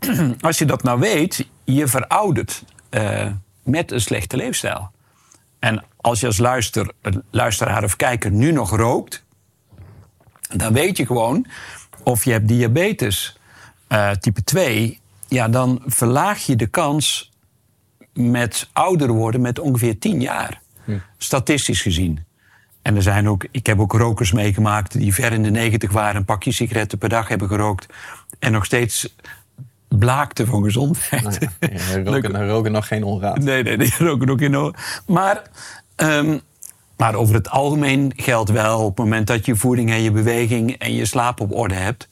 Als 0.40 0.58
je 0.58 0.64
dat 0.64 0.82
nou 0.82 1.00
weet, 1.00 1.48
je 1.64 1.86
veroudert 1.86 2.64
eh, 2.90 3.26
met 3.62 3.92
een 3.92 4.00
slechte 4.00 4.36
leefstijl. 4.36 4.90
En 5.58 5.84
als 5.96 6.20
je 6.20 6.26
als 6.26 6.38
luister, 6.38 6.92
luisteraar 7.30 7.84
of 7.84 7.96
kijker 7.96 8.30
nu 8.30 8.52
nog 8.52 8.76
rookt, 8.76 9.24
dan 10.56 10.72
weet 10.72 10.96
je 10.96 11.06
gewoon 11.06 11.46
of 12.02 12.24
je 12.24 12.32
hebt 12.32 12.48
diabetes 12.48 13.38
eh, 13.86 14.10
type 14.10 14.44
2, 14.44 15.00
ja, 15.34 15.48
dan 15.48 15.82
verlaag 15.86 16.46
je 16.46 16.56
de 16.56 16.66
kans 16.66 17.32
met 18.12 18.68
ouder 18.72 19.12
worden 19.12 19.40
met 19.40 19.58
ongeveer 19.58 19.98
10 19.98 20.20
jaar. 20.20 20.62
Statistisch 21.18 21.82
gezien. 21.82 22.24
En 22.82 22.96
er 22.96 23.02
zijn 23.02 23.28
ook, 23.28 23.46
ik 23.50 23.66
heb 23.66 23.80
ook 23.80 23.92
rokers 23.92 24.32
meegemaakt 24.32 24.98
die 24.98 25.14
ver 25.14 25.32
in 25.32 25.42
de 25.42 25.50
90 25.50 25.92
waren, 25.92 26.16
een 26.16 26.24
pakje 26.24 26.52
sigaretten 26.52 26.98
per 26.98 27.08
dag 27.08 27.28
hebben 27.28 27.48
gerookt. 27.48 27.86
En 28.38 28.52
nog 28.52 28.64
steeds 28.64 29.14
blaakten 29.88 30.46
van 30.46 30.62
gezondheid. 30.62 31.22
Nou 31.22 31.36
ja, 31.60 31.68
ja, 31.68 32.10
roken, 32.10 32.48
roken 32.48 32.72
nog 32.72 32.86
geen 32.86 33.04
onraad. 33.04 33.38
Nee, 33.38 33.62
nee, 33.62 33.78
die 33.78 33.94
roken 34.08 34.30
ook 34.30 34.40
in. 34.40 34.74
Maar, 35.06 35.42
ehm, 35.96 36.38
maar 36.96 37.14
over 37.14 37.34
het 37.34 37.50
algemeen 37.50 38.12
geldt 38.16 38.50
wel... 38.50 38.80
op 38.80 38.96
het 38.96 39.04
moment 39.04 39.26
dat 39.26 39.46
je 39.46 39.56
voeding 39.56 39.90
en 39.90 40.02
je 40.02 40.10
beweging 40.10 40.72
en 40.72 40.94
je 40.94 41.04
slaap 41.04 41.40
op 41.40 41.52
orde 41.52 41.74
hebt... 41.74 42.08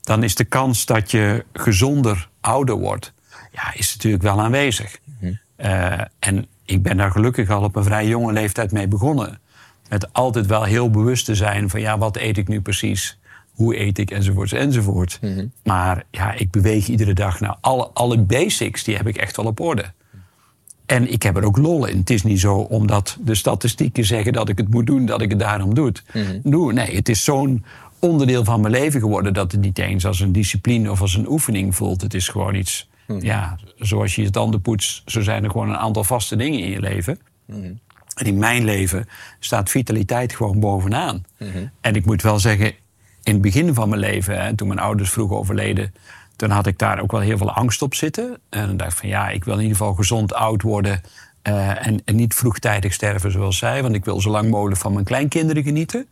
dan 0.00 0.22
is 0.22 0.34
de 0.34 0.44
kans 0.44 0.86
dat 0.86 1.10
je 1.10 1.44
gezonder 1.52 2.28
ouder 2.40 2.74
wordt... 2.74 3.12
Ja, 3.52 3.74
is 3.74 3.92
natuurlijk 3.94 4.22
wel 4.22 4.40
aanwezig. 4.40 4.98
Eh, 5.56 6.00
en 6.18 6.46
ik 6.64 6.82
ben 6.82 6.96
daar 6.96 7.10
gelukkig 7.10 7.50
al 7.50 7.62
op 7.62 7.76
een 7.76 7.84
vrij 7.84 8.06
jonge 8.06 8.32
leeftijd 8.32 8.72
mee 8.72 8.88
begonnen. 8.88 9.40
Met 9.88 10.12
altijd 10.12 10.46
wel 10.46 10.62
heel 10.62 10.90
bewust 10.90 11.24
te 11.24 11.34
zijn 11.34 11.70
van... 11.70 11.80
ja, 11.80 11.98
wat 11.98 12.16
eet 12.16 12.38
ik 12.38 12.48
nu 12.48 12.60
precies? 12.60 13.18
Hoe 13.50 13.78
eet 13.78 13.98
ik? 13.98 14.10
Enzovoorts, 14.10 14.52
enzovoort. 14.52 15.20
Maar 15.64 16.04
ja, 16.10 16.32
ik 16.32 16.50
beweeg 16.50 16.88
iedere 16.88 17.12
dag. 17.12 17.40
Nou, 17.40 17.56
alle, 17.60 17.90
alle 17.94 18.18
basics, 18.18 18.84
die 18.84 18.96
heb 18.96 19.06
ik 19.06 19.16
echt 19.16 19.36
wel 19.36 19.46
op 19.46 19.60
orde. 19.60 19.92
En 20.86 21.12
ik 21.12 21.22
heb 21.22 21.36
er 21.36 21.44
ook 21.44 21.56
lol 21.56 21.86
in. 21.86 21.98
Het 21.98 22.10
is 22.10 22.22
niet 22.22 22.40
zo 22.40 22.56
omdat 22.56 23.18
de 23.20 23.34
statistieken 23.34 24.04
zeggen 24.04 24.32
dat 24.32 24.48
ik 24.48 24.58
het 24.58 24.70
moet 24.70 24.86
doen, 24.86 25.06
dat 25.06 25.22
ik 25.22 25.30
het 25.30 25.38
daarom 25.38 25.74
doe. 25.74 25.92
doe. 26.42 26.72
Nee, 26.72 26.96
het 26.96 27.08
is 27.08 27.24
zo'n 27.24 27.64
onderdeel 28.00 28.44
van 28.44 28.60
mijn 28.60 28.72
leven 28.72 29.00
geworden 29.00 29.32
dat 29.34 29.52
het 29.52 29.60
niet 29.60 29.78
eens 29.78 30.06
als 30.06 30.20
een 30.20 30.32
discipline 30.32 30.90
of 30.90 31.00
als 31.00 31.14
een 31.14 31.28
oefening 31.28 31.74
voelt. 31.74 32.00
Het 32.00 32.14
is 32.14 32.28
gewoon 32.28 32.54
iets, 32.54 32.88
ja, 33.20 33.56
zoals 33.78 34.14
je 34.14 34.22
je 34.22 34.30
tanden 34.30 34.60
poetst, 34.60 35.02
zo 35.06 35.20
zijn 35.20 35.44
er 35.44 35.50
gewoon 35.50 35.68
een 35.68 35.76
aantal 35.76 36.04
vaste 36.04 36.36
dingen 36.36 36.60
in 36.60 36.70
je 36.70 36.80
leven. 36.80 37.18
En 38.14 38.26
in 38.26 38.38
mijn 38.38 38.64
leven 38.64 39.08
staat 39.38 39.70
vitaliteit 39.70 40.34
gewoon 40.34 40.60
bovenaan. 40.60 41.24
En 41.80 41.94
ik 41.94 42.06
moet 42.06 42.22
wel 42.22 42.38
zeggen, 42.38 42.66
in 43.22 43.32
het 43.32 43.40
begin 43.42 43.74
van 43.74 43.88
mijn 43.88 44.00
leven, 44.00 44.42
hè, 44.42 44.54
toen 44.56 44.68
mijn 44.68 44.80
ouders 44.80 45.10
vroeg 45.10 45.30
overleden, 45.30 45.94
toen 46.36 46.50
had 46.50 46.66
ik 46.66 46.78
daar 46.78 47.00
ook 47.02 47.12
wel 47.12 47.20
heel 47.20 47.38
veel 47.38 47.52
angst 47.52 47.82
op 47.82 47.94
zitten. 47.94 48.38
En 48.48 48.66
dan 48.66 48.76
dacht 48.76 48.92
ik 48.92 48.98
van 48.98 49.08
ja, 49.08 49.28
ik 49.28 49.44
wil 49.44 49.54
in 49.54 49.60
ieder 49.60 49.76
geval 49.76 49.94
gezond 49.94 50.34
oud 50.34 50.62
worden. 50.62 51.00
eh, 51.42 51.86
en, 51.86 52.02
en 52.04 52.16
niet 52.16 52.34
vroegtijdig 52.34 52.92
sterven 52.92 53.32
zoals 53.32 53.58
zij. 53.58 53.82
Want 53.82 53.94
ik 53.94 54.04
wil 54.04 54.20
zo 54.20 54.30
lang 54.30 54.50
mogelijk 54.50 54.80
van 54.80 54.92
mijn 54.92 55.04
kleinkinderen 55.04 55.62
genieten. 55.62 56.06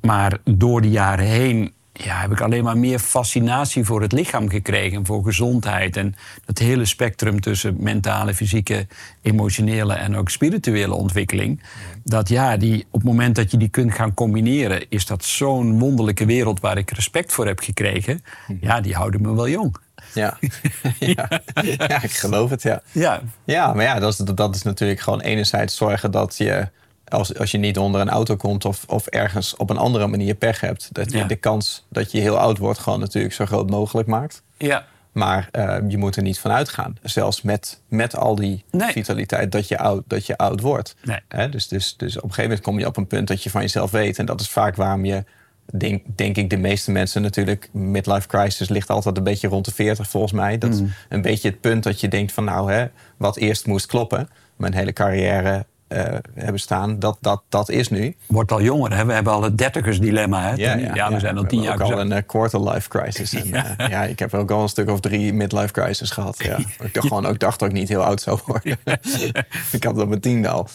Maar 0.00 0.38
door 0.44 0.80
de 0.80 0.90
jaren 0.90 1.26
heen 1.26 1.72
ja, 2.04 2.20
heb 2.20 2.30
ik 2.30 2.40
alleen 2.40 2.64
maar 2.64 2.78
meer 2.78 2.98
fascinatie 2.98 3.84
voor 3.84 4.02
het 4.02 4.12
lichaam 4.12 4.48
gekregen. 4.48 5.06
Voor 5.06 5.24
gezondheid. 5.24 5.96
En 5.96 6.14
dat 6.44 6.58
hele 6.58 6.84
spectrum 6.84 7.40
tussen 7.40 7.76
mentale, 7.78 8.34
fysieke, 8.34 8.86
emotionele 9.22 9.94
en 9.94 10.16
ook 10.16 10.30
spirituele 10.30 10.94
ontwikkeling. 10.94 11.62
Dat 12.04 12.28
ja, 12.28 12.56
die, 12.56 12.86
op 12.90 13.00
het 13.00 13.10
moment 13.10 13.34
dat 13.34 13.50
je 13.50 13.56
die 13.56 13.68
kunt 13.68 13.94
gaan 13.94 14.14
combineren, 14.14 14.86
is 14.88 15.06
dat 15.06 15.24
zo'n 15.24 15.78
wonderlijke 15.78 16.24
wereld 16.24 16.60
waar 16.60 16.78
ik 16.78 16.90
respect 16.90 17.32
voor 17.32 17.46
heb 17.46 17.60
gekregen. 17.60 18.22
Ja, 18.60 18.80
die 18.80 18.94
houden 18.94 19.22
me 19.22 19.34
wel 19.34 19.48
jong. 19.48 19.76
Ja. 20.14 20.38
ja. 20.98 21.28
ja, 21.62 22.02
ik 22.02 22.12
geloof 22.12 22.50
het, 22.50 22.62
ja. 22.62 22.82
Ja, 22.92 23.20
Ja, 23.44 23.72
maar 23.72 23.84
ja, 23.84 23.98
dat 23.98 24.12
is, 24.12 24.16
dat 24.34 24.54
is 24.54 24.62
natuurlijk 24.62 25.00
gewoon 25.00 25.20
enerzijds 25.20 25.76
zorgen 25.76 26.10
dat 26.10 26.36
je... 26.36 26.68
Als, 27.08 27.34
als 27.38 27.50
je 27.50 27.58
niet 27.58 27.78
onder 27.78 28.00
een 28.00 28.08
auto 28.10 28.36
komt 28.36 28.64
of, 28.64 28.84
of 28.86 29.06
ergens 29.06 29.56
op 29.56 29.70
een 29.70 29.76
andere 29.78 30.06
manier 30.06 30.34
pech 30.34 30.60
hebt... 30.60 30.88
dat 30.92 31.12
je 31.12 31.18
Ja. 31.18 31.24
de 31.24 31.36
kans 31.36 31.86
dat 31.88 32.12
je 32.12 32.20
heel 32.20 32.38
oud 32.38 32.58
wordt 32.58 32.78
gewoon 32.78 33.00
natuurlijk 33.00 33.34
zo 33.34 33.46
groot 33.46 33.70
mogelijk 33.70 34.08
maakt. 34.08 34.42
ja. 34.56 34.86
Maar 35.12 35.48
eh, 35.52 35.76
je 35.88 35.98
moet 35.98 36.16
er 36.16 36.22
niet 36.22 36.38
van 36.38 36.50
uitgaan. 36.50 36.96
Zelfs 37.02 37.42
met, 37.42 37.80
met 37.88 38.16
al 38.16 38.34
die 38.34 38.64
Nee. 38.70 38.92
vitaliteit 38.92 39.52
dat 39.52 39.68
je 39.68 39.78
oud, 39.78 40.02
dat 40.06 40.26
je 40.26 40.36
oud 40.36 40.60
wordt. 40.60 40.96
Nee. 41.02 41.20
Hè, 41.28 41.48
dus, 41.48 41.68
dus, 41.68 41.96
dus 41.96 42.16
op 42.16 42.22
een 42.22 42.28
gegeven 42.28 42.42
moment 42.42 42.60
kom 42.66 42.78
je 42.78 42.86
op 42.86 42.96
een 42.96 43.06
punt 43.06 43.28
dat 43.28 43.42
je 43.42 43.50
van 43.50 43.60
jezelf 43.60 43.90
weet. 43.90 44.18
En 44.18 44.26
dat 44.26 44.40
is 44.40 44.48
vaak 44.48 44.76
waarom 44.76 45.04
je, 45.04 45.24
denk, 45.72 46.02
denk 46.16 46.36
ik, 46.36 46.50
de 46.50 46.56
meeste 46.56 46.90
mensen 46.90 47.22
natuurlijk... 47.22 47.68
midlife 47.72 48.26
crisis 48.28 48.68
ligt 48.68 48.90
altijd 48.90 49.16
een 49.16 49.24
beetje 49.24 49.48
rond 49.48 49.64
de 49.64 49.72
40 49.72 50.08
volgens 50.08 50.32
mij. 50.32 50.58
Dat 50.58 50.74
is 50.74 50.80
een 51.08 51.22
beetje 51.22 51.48
het 51.48 51.60
punt 51.60 51.82
dat 51.82 52.00
je 52.00 52.08
denkt 52.08 52.32
van 52.32 52.44
nou, 52.44 52.72
hè, 52.72 52.86
wat 53.16 53.36
eerst 53.36 53.66
moest 53.66 53.86
kloppen. 53.86 54.28
Mijn 54.56 54.74
hele 54.74 54.92
carrière 54.92 55.66
eh, 55.88 56.14
hebben 56.34 56.60
staan, 56.60 56.98
dat, 56.98 57.16
dat, 57.20 57.42
dat 57.48 57.68
is 57.68 57.88
nu. 57.88 58.16
Wordt 58.26 58.52
al 58.52 58.62
jonger, 58.62 58.96
hè? 58.96 59.04
We 59.04 59.12
hebben 59.12 59.32
al 59.32 59.42
het 59.42 59.58
dertigersdilemma, 59.58 60.42
hè? 60.42 60.54
ja, 60.94 61.12
we 61.12 61.18
zijn 61.18 61.38
al 61.38 61.44
tien 61.44 61.62
jaar 61.62 61.74
ook 61.74 61.80
al 61.80 61.86
gezakt. 61.86 62.10
een 62.10 62.16
eh, 62.16 62.22
quarter 62.26 62.70
life 62.70 62.88
crisis. 62.88 63.34
En, 63.34 63.48
ja. 63.58 63.74
ja, 63.88 64.04
ik 64.04 64.18
heb 64.18 64.34
ook 64.34 64.50
al 64.50 64.62
een 64.62 64.68
stuk 64.68 64.90
of 64.90 65.00
drie 65.00 65.32
midlife 65.32 65.72
crisis 65.72 66.10
gehad. 66.10 66.44
Ja. 66.44 66.56
Ik 66.84 66.94
dacht 66.94 67.06
gewoon 67.06 67.26
ook 67.26 67.38
dacht 67.38 67.58
dat 67.58 67.68
ik 67.68 67.74
niet 67.74 67.88
heel 67.88 68.04
oud 68.04 68.20
zou 68.20 68.38
worden. 68.46 68.78
ik 69.72 69.84
had 69.84 69.94
dat 69.94 69.98
op 69.98 70.08
mijn 70.08 70.20
tiende 70.20 70.48
al. 70.48 70.68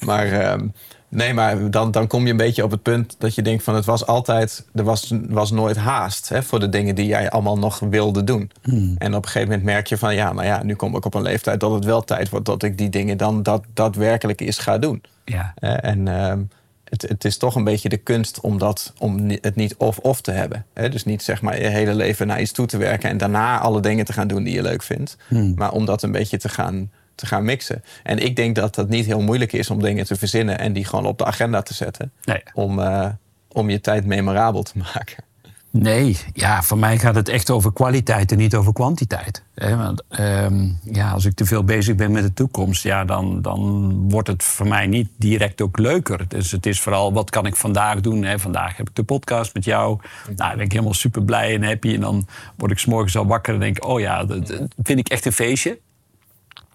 Maar 0.00 0.26
ehm, 0.26 0.66
nee, 1.08 1.34
maar 1.34 1.70
dan, 1.70 1.90
dan 1.90 2.06
kom 2.06 2.24
je 2.24 2.30
een 2.30 2.36
beetje 2.36 2.64
op 2.64 2.70
het 2.70 2.82
punt 2.82 3.16
dat 3.18 3.34
je 3.34 3.42
denkt 3.42 3.62
van 3.62 3.74
het 3.74 3.84
was 3.84 4.06
altijd, 4.06 4.66
er 4.74 4.84
was, 4.84 5.14
was 5.28 5.50
nooit 5.50 5.76
haast 5.76 6.28
hè, 6.28 6.42
voor 6.42 6.60
de 6.60 6.68
dingen 6.68 6.94
die 6.94 7.06
jij 7.06 7.30
allemaal 7.30 7.58
nog 7.58 7.78
wilde 7.78 8.24
doen. 8.24 8.50
En 8.98 9.14
op 9.14 9.24
een 9.24 9.30
gegeven 9.30 9.48
moment 9.48 9.66
merk 9.66 9.86
je 9.86 9.98
van 9.98 10.14
ja, 10.14 10.32
maar 10.32 10.44
ja, 10.44 10.62
nu 10.62 10.74
kom 10.74 10.96
ik 10.96 11.04
op 11.04 11.14
een 11.14 11.22
leeftijd 11.22 11.60
dat 11.60 11.72
het 11.72 11.84
wel 11.84 12.04
tijd 12.04 12.28
wordt 12.28 12.46
dat 12.46 12.62
ik 12.62 12.78
die 12.78 12.88
dingen 12.88 13.16
dan 13.16 13.42
dat 13.42 13.64
daadwerkelijk 13.74 14.40
eens 14.40 14.58
ga 14.58 14.78
doen. 14.78 15.02
Ja. 15.24 15.54
En 15.80 16.08
ehm, 16.08 16.40
het, 16.88 17.02
het 17.02 17.24
is 17.24 17.36
toch 17.36 17.54
een 17.54 17.64
beetje 17.64 17.88
de 17.88 17.96
kunst 17.96 18.40
om, 18.40 18.58
dat, 18.58 18.92
om 18.98 19.30
het 19.40 19.54
niet 19.54 19.76
of-of 19.76 20.20
te 20.20 20.30
hebben. 20.30 20.64
Hè? 20.74 20.88
Dus 20.88 21.04
niet 21.04 21.22
zeg 21.22 21.42
maar 21.42 21.60
je 21.60 21.66
hele 21.66 21.94
leven 21.94 22.26
naar 22.26 22.40
iets 22.40 22.52
toe 22.52 22.66
te 22.66 22.76
werken... 22.76 23.10
en 23.10 23.18
daarna 23.18 23.58
alle 23.58 23.80
dingen 23.80 24.04
te 24.04 24.12
gaan 24.12 24.28
doen 24.28 24.42
die 24.42 24.54
je 24.54 24.62
leuk 24.62 24.82
vindt. 24.82 25.16
Maar 25.54 25.72
om 25.72 25.84
dat 25.84 26.02
een 26.02 26.12
beetje 26.12 26.38
te 26.38 26.48
gaan, 26.48 26.90
te 27.18 27.26
gaan 27.26 27.44
mixen. 27.44 27.84
En 28.02 28.18
ik 28.18 28.36
denk 28.36 28.54
dat 28.54 28.76
het 28.76 28.88
niet 28.88 29.06
heel 29.06 29.20
moeilijk 29.20 29.52
is 29.52 29.70
om 29.70 29.82
dingen 29.82 30.06
te 30.06 30.16
verzinnen... 30.16 30.58
en 30.58 30.72
die 30.72 30.84
gewoon 30.84 31.06
op 31.06 31.18
de 31.18 31.24
agenda 31.24 31.62
te 31.62 31.74
zetten. 31.74 32.12
Nee. 32.24 32.42
Om, 32.54 32.80
eh, 32.80 33.08
om 33.52 33.70
je 33.70 33.80
tijd 33.80 34.06
memorabel 34.06 34.62
te 34.62 34.78
maken? 34.94 35.24
Nee, 35.70 36.18
ja, 36.32 36.62
voor 36.62 36.78
mij 36.78 36.98
gaat 36.98 37.14
het 37.14 37.28
echt 37.28 37.50
over 37.50 37.72
kwaliteit 37.72 38.32
en 38.32 38.38
niet 38.38 38.54
over 38.54 38.72
kwantiteit. 38.72 39.42
Want 39.54 40.02
ehm, 40.08 40.68
ja, 40.82 41.10
als 41.10 41.24
ik 41.24 41.34
te 41.34 41.44
veel 41.44 41.64
bezig 41.64 41.94
ben 41.94 42.12
met 42.12 42.22
de 42.22 42.32
toekomst, 42.32 42.82
ja, 42.82 43.04
dan, 43.04 43.42
dan 43.42 43.92
wordt 44.10 44.28
het 44.28 44.42
voor 44.42 44.68
mij 44.68 44.86
niet 44.86 45.08
direct 45.16 45.60
ook 45.60 45.78
leuker. 45.78 46.28
Dus 46.28 46.50
het 46.50 46.66
is 46.66 46.80
vooral, 46.80 47.12
wat 47.12 47.30
kan 47.30 47.46
ik 47.46 47.56
vandaag 47.56 48.00
doen? 48.00 48.24
Hè? 48.24 48.38
Vandaag 48.38 48.76
heb 48.76 48.88
ik 48.88 48.94
de 48.94 49.02
podcast 49.02 49.54
met 49.54 49.64
jou. 49.64 49.98
Nou, 50.26 50.36
dan 50.36 50.56
ben 50.56 50.64
ik 50.64 50.72
helemaal 50.72 50.94
super 50.94 51.22
blij 51.22 51.54
en 51.54 51.62
happy. 51.62 51.94
En 51.94 52.00
dan 52.00 52.26
word 52.56 52.72
ik 52.72 52.78
s'morgens 52.78 53.16
al 53.16 53.26
wakker 53.26 53.54
en 53.54 53.60
denk 53.60 53.86
oh 53.86 54.00
ja, 54.00 54.24
dat 54.24 54.68
vind 54.82 54.98
ik 54.98 55.08
echt 55.08 55.26
een 55.26 55.32
feestje. 55.32 55.78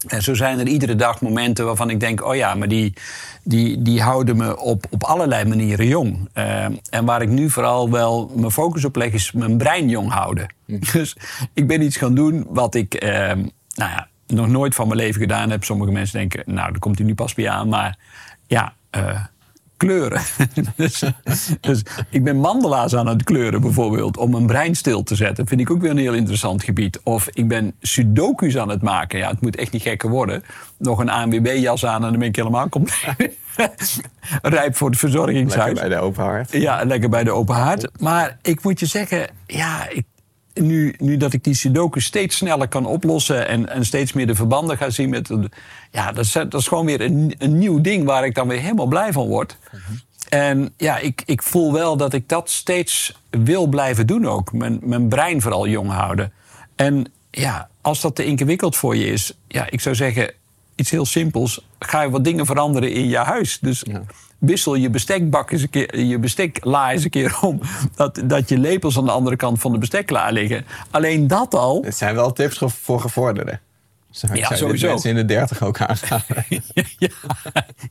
En 0.08 0.22
zo 0.22 0.34
zijn 0.34 0.60
er 0.60 0.68
iedere 0.68 0.96
dag 0.96 1.22
momenten 1.22 1.66
waarvan 1.66 1.89
ik 1.89 2.00
denk: 2.00 2.26
oh 2.26 2.36
ja, 2.36 2.56
maar 2.56 2.68
die, 2.68 2.94
die, 3.44 3.82
die 3.82 4.02
houden 4.02 4.38
me 4.38 4.60
op, 4.60 4.86
op 4.89 5.04
allerlei 5.04 5.46
manieren 5.46 5.88
jong. 5.88 6.30
Uh, 6.34 6.66
en 6.89 7.06
waar 7.06 7.22
ik 7.22 7.30
nu 7.30 7.50
vooral 7.50 7.89
wel 7.89 8.32
mijn 8.36 8.52
focus 8.52 8.86
op 8.86 8.96
leg, 8.96 9.12
is 9.12 9.32
mijn 9.32 9.58
brein 9.58 9.89
jong 9.89 10.12
houden. 10.12 10.54
Hm. 10.66 10.80
Dus 10.94 11.16
ik 11.54 11.68
ben 11.68 11.82
iets 11.82 11.98
gaan 11.98 12.16
doen 12.16 12.46
wat 12.50 12.76
ik 12.76 13.04
uh, 13.04 13.10
nou 13.10 13.92
ja, 13.92 14.08
nog 14.28 14.48
nooit 14.48 14.76
van 14.76 14.88
mijn 14.88 15.00
leven 15.00 15.22
gedaan 15.22 15.50
heb. 15.50 15.63
Sommige 15.63 15.92
mensen 15.92 16.20
denken: 16.20 16.44
nou, 16.46 16.72
daar 16.72 16.80
komt 16.80 16.98
hij 16.98 17.08
nu 17.08 17.16
pas 17.16 17.34
bij 17.34 17.50
aan. 17.50 17.70
Maar 17.70 17.98
ja, 18.48 18.74
uh, 18.98 19.20
kleuren. 19.86 20.22
dus, 20.76 21.04
dus, 21.60 21.84
ik 22.10 22.24
ben 22.24 22.36
mandala's 22.36 22.96
aan 22.96 23.08
het 23.08 23.24
kleuren 23.24 23.62
bijvoorbeeld 23.62 24.17
om 24.17 24.32
mijn 24.32 24.46
brein 24.46 24.76
stil 24.76 25.04
te 25.04 25.15
zetten. 25.15 25.48
Vind 25.48 25.62
ik 25.62 25.72
ook 25.72 25.82
weer 25.82 25.91
een 25.91 25.98
heel 25.98 26.13
interessant 26.13 26.63
gebied. 26.63 27.00
Of 27.04 27.28
ik 27.34 27.48
ben 27.48 27.74
sudoku's 27.82 28.58
aan 28.58 28.69
het 28.69 28.82
maken. 28.82 29.19
Ja, 29.19 29.30
het 29.30 29.41
moet 29.41 29.56
echt 29.56 29.72
niet 29.72 29.82
gekker 29.82 30.10
worden. 30.10 30.43
Nog 30.78 31.00
een 31.00 31.10
ANWB-jas 31.10 31.86
aan 31.86 32.04
en 32.04 32.10
dan 32.10 32.19
ben 32.19 32.28
ik 32.28 32.36
helemaal 32.36 32.69
compleet. 32.69 33.38
Rijp 34.41 34.76
voor 34.76 34.89
het 34.89 35.00
verzorgingshuis. 35.00 35.65
Lekker 35.65 35.89
bij 35.89 35.98
de 35.98 36.04
open 36.04 36.24
haard. 36.24 36.52
Ja, 36.52 36.84
lekker 36.84 37.10
bij 37.10 37.24
de 37.24 37.32
open 37.32 37.56
haard. 37.56 37.88
Maar 38.00 38.38
ik 38.41 38.63
moet 38.63 38.80
je 38.80 38.86
zeggen, 38.86 39.28
ja, 39.48 39.89
ik, 39.89 40.06
nu, 40.54 40.96
nu 40.98 41.18
dat 41.18 41.34
ik 41.34 41.44
die 41.44 41.54
sudoku 41.54 42.02
steeds 42.02 42.38
sneller 42.38 42.68
kan 42.68 42.86
oplossen 42.86 43.48
en, 43.48 43.70
en 43.70 43.86
steeds 43.86 44.13
meer 44.13 44.28
de 44.28 44.36
verbanden 44.36 44.78
ga 44.78 44.89
zien 44.89 45.10
met. 45.10 45.30
Ja, 45.92 46.12
dat 46.12 46.26
is, 46.26 46.32
dat 46.32 46.54
is 46.54 46.68
gewoon 46.68 46.86
weer 46.86 47.02
een, 47.02 47.36
een 47.38 47.58
nieuw 47.58 47.82
ding 47.82 48.06
waar 48.06 48.26
ik 48.26 48.36
dan 48.36 48.48
weer 48.48 48.60
helemaal 48.60 48.86
blij 48.86 49.12
van 49.12 49.28
word. 49.28 49.58
En 50.30 50.74
ja, 50.78 50.98
ik, 50.98 51.24
ik 51.26 51.44
voel 51.44 51.74
wel 51.74 51.98
dat 51.98 52.13
ik 52.13 52.30
dat 52.30 52.50
steeds 52.50 53.20
wil 53.30 53.68
blijven 53.68 54.08
doen 54.08 54.28
ook. 54.28 54.54
Mijn, 54.54 54.80
mijn 54.82 55.08
brein 55.08 55.42
vooral 55.42 55.68
jong 55.68 55.92
houden. 55.92 56.34
En 56.76 57.06
ja, 57.32 57.70
als 57.82 58.02
dat 58.02 58.16
te 58.16 58.26
ingewikkeld 58.26 58.76
voor 58.76 58.96
je 58.96 59.06
is, 59.06 59.38
ja, 59.48 59.70
ik 59.70 59.82
zou 59.82 59.96
zeggen, 59.96 60.34
iets 60.76 60.90
heel 60.90 61.06
simpels. 61.06 61.66
Ga 61.80 62.02
je 62.02 62.10
wat 62.10 62.24
dingen 62.24 62.46
veranderen 62.46 62.92
in 62.92 63.08
je 63.08 63.18
huis. 63.18 63.60
Dus 63.62 63.84
wissel 64.38 64.76
je 64.76 64.90
bestekbak 64.90 65.52
eens 65.52 65.62
een 65.62 65.70
keer, 65.70 66.00
je 66.00 66.20
bestekla 66.20 66.92
eens 66.92 67.04
een 67.04 67.10
keer 67.10 67.38
om. 67.42 67.62
Dat, 67.96 68.22
dat 68.26 68.50
je 68.50 68.58
lepels 68.58 68.98
aan 68.98 69.06
de 69.06 69.12
andere 69.12 69.36
kant 69.36 69.60
van 69.60 69.72
de 69.72 69.78
bestekla 69.78 70.30
liggen. 70.30 70.66
Alleen 70.92 71.28
dat 71.28 71.56
al. 71.56 71.84
Het 71.84 71.98
zijn 71.98 72.16
wel 72.16 72.34
tips 72.34 72.62
voor 72.66 73.00
gevorderden. 73.00 73.62
Zou 74.10 74.36
ja, 74.36 74.56
sowieso. 74.56 74.88
mensen 74.88 75.10
in 75.10 75.16
de 75.16 75.26
dertig 75.26 75.62
ook 75.62 75.82
aangaan. 75.82 76.22
ja, 76.98 77.10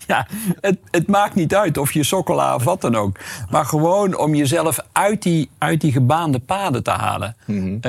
ja 0.06 0.26
het, 0.60 0.78
het, 0.90 1.06
maakt 1.06 1.34
niet 1.34 1.54
uit 1.54 1.78
of 1.78 1.92
je 1.92 2.04
sokkola 2.04 2.54
of 2.54 2.64
wat 2.64 2.80
dan 2.80 2.96
ook. 2.96 3.18
Maar 3.50 3.64
gewoon 3.64 4.16
om 4.16 4.34
jezelf 4.34 4.78
uit 4.92 5.22
die, 5.22 5.50
uit 5.58 5.80
die 5.80 5.92
gebaande 5.92 6.38
paden 6.38 6.82
te 6.82 6.90
halen. 6.90 7.36
Mm 7.46 7.80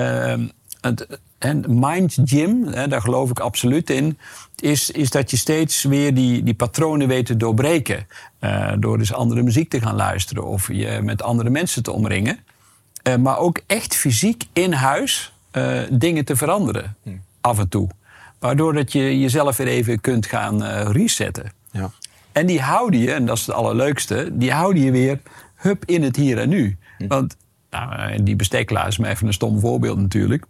en 1.43 1.63
mind 1.67 2.17
gym, 2.25 2.67
hè, 2.67 2.87
daar 2.87 3.01
geloof 3.01 3.29
ik 3.29 3.39
absoluut 3.39 3.89
in, 3.89 4.17
is, 4.59 4.91
is 4.91 5.09
dat 5.09 5.31
je 5.31 5.37
steeds 5.37 5.83
weer 5.83 6.13
die, 6.13 6.43
die 6.43 6.53
patronen 6.53 7.07
weet 7.07 7.25
te 7.25 7.37
doorbreken. 7.37 8.07
Uh, 8.39 8.71
door 8.79 8.97
dus 8.97 9.13
andere 9.13 9.41
muziek 9.41 9.69
te 9.69 9.81
gaan 9.81 9.95
luisteren 9.95 10.45
of 10.45 10.67
je 10.67 10.99
met 11.03 11.23
andere 11.23 11.49
mensen 11.49 11.83
te 11.83 11.91
omringen. 11.91 12.39
Uh, 13.07 13.15
maar 13.15 13.37
ook 13.37 13.61
echt 13.67 13.95
fysiek 13.95 14.43
in 14.53 14.73
huis 14.73 15.33
uh, 15.51 15.81
dingen 15.91 16.25
te 16.25 16.35
veranderen, 16.35 16.95
hm. 17.03 17.09
af 17.41 17.59
en 17.59 17.69
toe. 17.69 17.89
Waardoor 18.39 18.73
dat 18.73 18.91
je 18.91 19.19
jezelf 19.19 19.57
weer 19.57 19.67
even 19.67 20.01
kunt 20.01 20.25
gaan 20.25 20.63
resetten. 20.91 21.51
Ja. 21.71 21.91
En 22.31 22.45
die 22.45 22.61
houden 22.61 22.99
je, 22.99 23.13
en 23.13 23.25
dat 23.25 23.37
is 23.37 23.45
het 23.45 23.55
allerleukste, 23.55 24.29
die 24.31 24.51
houden 24.51 24.83
je 24.83 24.91
weer 24.91 25.19
hup 25.55 25.85
in 25.85 26.03
het 26.03 26.15
hier 26.15 26.37
en 26.37 26.49
nu. 26.49 26.77
Hm. 26.97 27.07
Want 27.07 27.35
nou, 27.69 28.23
die 28.23 28.35
besteklaar 28.35 28.87
is 28.87 28.97
maar 28.97 29.09
even 29.09 29.27
een 29.27 29.33
stom 29.33 29.59
voorbeeld 29.59 29.97
natuurlijk. 29.97 30.45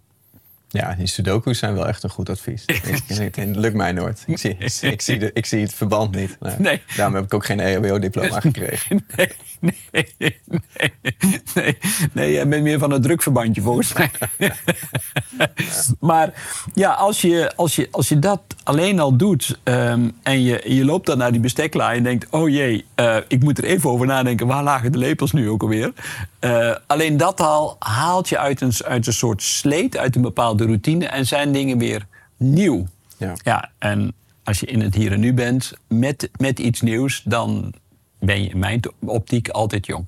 Ja, 0.74 0.96
die 0.98 1.08
sudoku's 1.08 1.60
zijn 1.60 1.74
wel 1.74 1.88
echt 1.88 2.04
een 2.04 2.10
goed 2.10 2.30
advies. 2.30 2.66
het 3.08 3.38
lukt 3.38 3.76
mij 3.76 3.92
nooit. 3.92 4.24
Ik 4.28 4.38
zie, 4.38 4.58
ik 4.82 5.02
zie, 5.02 5.20
de, 5.20 5.32
ik 5.34 5.46
zie 5.46 5.62
het 5.62 5.74
verband 5.74 6.16
niet. 6.16 6.38
Nou, 6.40 6.62
nee. 6.62 6.82
Daarom 6.96 7.16
heb 7.16 7.24
ik 7.24 7.34
ook 7.34 7.46
geen 7.46 7.60
EHBO-diploma 7.60 8.40
gekregen. 8.50 9.06
Nee, 9.16 9.32
nee, 9.60 10.08
nee, 10.18 10.40
nee. 11.54 11.78
Nee, 12.14 12.32
jij 12.32 12.48
bent 12.48 12.64
meer 12.64 12.80
van 12.80 12.92
het 12.92 13.04
drukverbandje 13.04 13.62
volgens 13.62 13.94
mij. 13.94 14.12
maar 16.00 16.34
ja, 16.74 16.92
als 16.92 17.22
je, 17.22 17.52
als, 17.56 17.76
je, 17.76 17.88
als 17.92 18.10
je 18.10 18.20
dat 18.20 18.42
alleen 18.64 19.00
al 19.00 19.18
doet... 19.18 19.60
Um, 19.64 20.12
en 20.24 20.42
je, 20.42 20.62
je 20.66 20.86
loopt 20.86 21.06
dan 21.06 21.18
naar 21.18 21.32
die 21.32 21.42
besteklaar 21.42 21.94
en 21.94 22.04
denkt... 22.04 22.28
oh 22.30 22.50
jee, 22.50 22.86
uh, 22.96 23.18
ik 23.28 23.44
moet 23.44 23.58
er 23.58 23.64
even 23.64 23.90
over 23.90 24.06
nadenken... 24.06 24.48
waar 24.48 24.64
lagen 24.64 24.92
de 24.92 24.98
lepels 24.98 25.32
nu 25.32 25.50
ook 25.50 25.62
alweer? 25.62 25.94
Uh, 26.40 26.76
alleen 26.88 27.18
dat 27.18 27.42
al 27.42 27.76
haalt 27.80 28.30
je 28.30 28.38
uit 28.38 28.62
een, 28.62 28.74
uit 28.86 29.08
een 29.08 29.14
soort 29.14 29.42
sleet... 29.44 29.98
uit 29.98 30.16
een 30.16 30.22
bepaalde 30.22 30.63
routine 30.66 31.08
en 31.08 31.26
zijn 31.26 31.52
dingen 31.52 31.78
weer 31.78 32.06
nieuw. 32.38 32.86
Ja. 33.18 33.34
ja, 33.44 33.72
en 33.80 34.14
als 34.44 34.60
je 34.60 34.66
in 34.66 34.82
het 34.82 34.96
hier 34.96 35.12
en 35.12 35.20
nu 35.20 35.34
bent 35.34 35.74
met, 35.88 36.30
met 36.38 36.60
iets 36.60 36.82
nieuws, 36.82 37.22
dan 37.26 37.74
ben 38.20 38.44
je 38.44 38.50
in 38.50 38.60
mijn 38.60 38.82
optiek 39.00 39.50
altijd 39.50 39.86
jong. 39.86 40.06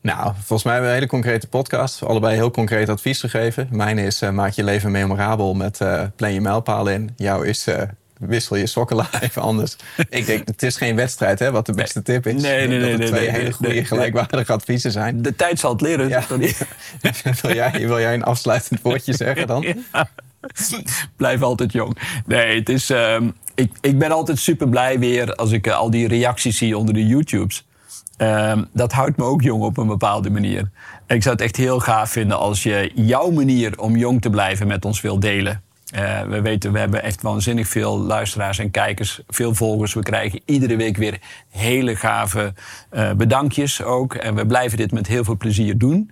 Nou, 0.00 0.32
volgens 0.34 0.62
mij 0.62 0.72
hebben 0.72 0.90
we 0.90 0.96
een 0.96 1.02
hele 1.02 1.22
concrete 1.22 1.48
podcast. 1.48 2.02
Allebei 2.02 2.34
heel 2.34 2.50
concreet 2.50 2.88
advies 2.88 3.20
gegeven. 3.20 3.68
Mijn 3.70 3.98
is 3.98 4.22
uh, 4.22 4.30
maak 4.30 4.52
je 4.52 4.64
leven 4.64 4.90
memorabel 4.90 5.54
met 5.54 5.80
uh, 5.80 6.02
plan 6.16 6.32
je 6.32 6.40
mijlpaal 6.40 6.88
in. 6.88 7.10
Jouw 7.16 7.42
is 7.42 7.68
uh, 7.68 7.82
wissel 8.18 8.56
je 8.56 8.66
sokken 8.66 9.06
even 9.20 9.42
anders. 9.42 9.76
Ik 10.08 10.26
denk, 10.26 10.48
het 10.48 10.62
is 10.62 10.76
geen 10.76 10.96
wedstrijd, 10.96 11.38
hè, 11.38 11.50
wat 11.50 11.66
de 11.66 11.72
beste 11.72 12.02
tip 12.02 12.26
is. 12.26 12.42
Nee, 12.42 12.68
nee, 12.68 12.78
nee. 12.78 12.96
Dat 12.96 13.06
twee 13.06 13.30
hele 13.30 13.52
goede, 13.52 13.84
gelijkwaardige 13.84 14.52
adviezen 14.52 14.92
zijn. 14.92 15.22
De 15.22 15.36
tijd 15.36 15.58
zal 15.58 15.72
het 15.72 15.80
leren. 15.80 16.08
Ja. 16.08 16.24
wil, 17.42 17.54
jij, 17.54 17.86
wil 17.86 18.00
jij 18.00 18.14
een 18.14 18.24
afsluitend 18.24 18.82
woordje 18.82 19.14
zeggen 19.24 19.46
dan? 19.46 19.64
Blijf 21.16 21.42
altijd 21.42 21.72
jong. 21.72 21.98
Nee, 22.26 22.58
het 22.58 22.68
is... 22.68 22.88
Um, 22.88 23.34
ik, 23.54 23.72
ik 23.80 23.98
ben 23.98 24.10
altijd 24.10 24.38
super 24.38 24.68
blij 24.68 24.98
weer 24.98 25.34
als 25.34 25.52
ik 25.52 25.66
uh, 25.66 25.76
al 25.76 25.90
die 25.90 26.08
reacties 26.08 26.58
zie 26.58 26.78
onder 26.78 26.94
de 26.94 27.06
YouTubes. 27.06 27.66
Um, 28.18 28.68
dat 28.72 28.92
houdt 28.92 29.16
me 29.16 29.24
ook 29.24 29.42
jong 29.42 29.62
op 29.62 29.76
een 29.76 29.86
bepaalde 29.86 30.30
manier. 30.30 30.70
En 31.06 31.16
ik 31.16 31.22
zou 31.22 31.34
het 31.34 31.44
echt 31.44 31.56
heel 31.56 31.80
gaaf 31.80 32.10
vinden 32.10 32.38
als 32.38 32.62
je 32.62 32.90
jouw 32.94 33.30
manier 33.30 33.80
om 33.80 33.96
jong 33.96 34.20
te 34.22 34.30
blijven 34.30 34.66
met 34.66 34.84
ons 34.84 35.00
wil 35.00 35.20
delen. 35.20 35.62
Uh, 35.94 36.22
we 36.22 36.40
weten, 36.40 36.72
we 36.72 36.78
hebben 36.78 37.02
echt 37.02 37.22
waanzinnig 37.22 37.68
veel 37.68 37.98
luisteraars 37.98 38.58
en 38.58 38.70
kijkers, 38.70 39.20
veel 39.28 39.54
volgers. 39.54 39.94
We 39.94 40.02
krijgen 40.02 40.40
iedere 40.44 40.76
week 40.76 40.96
weer 40.96 41.18
hele 41.48 41.96
gave 41.96 42.52
uh, 42.92 43.12
bedankjes 43.12 43.82
ook. 43.82 44.14
En 44.14 44.34
we 44.34 44.46
blijven 44.46 44.78
dit 44.78 44.92
met 44.92 45.06
heel 45.06 45.24
veel 45.24 45.36
plezier 45.36 45.78
doen. 45.78 46.10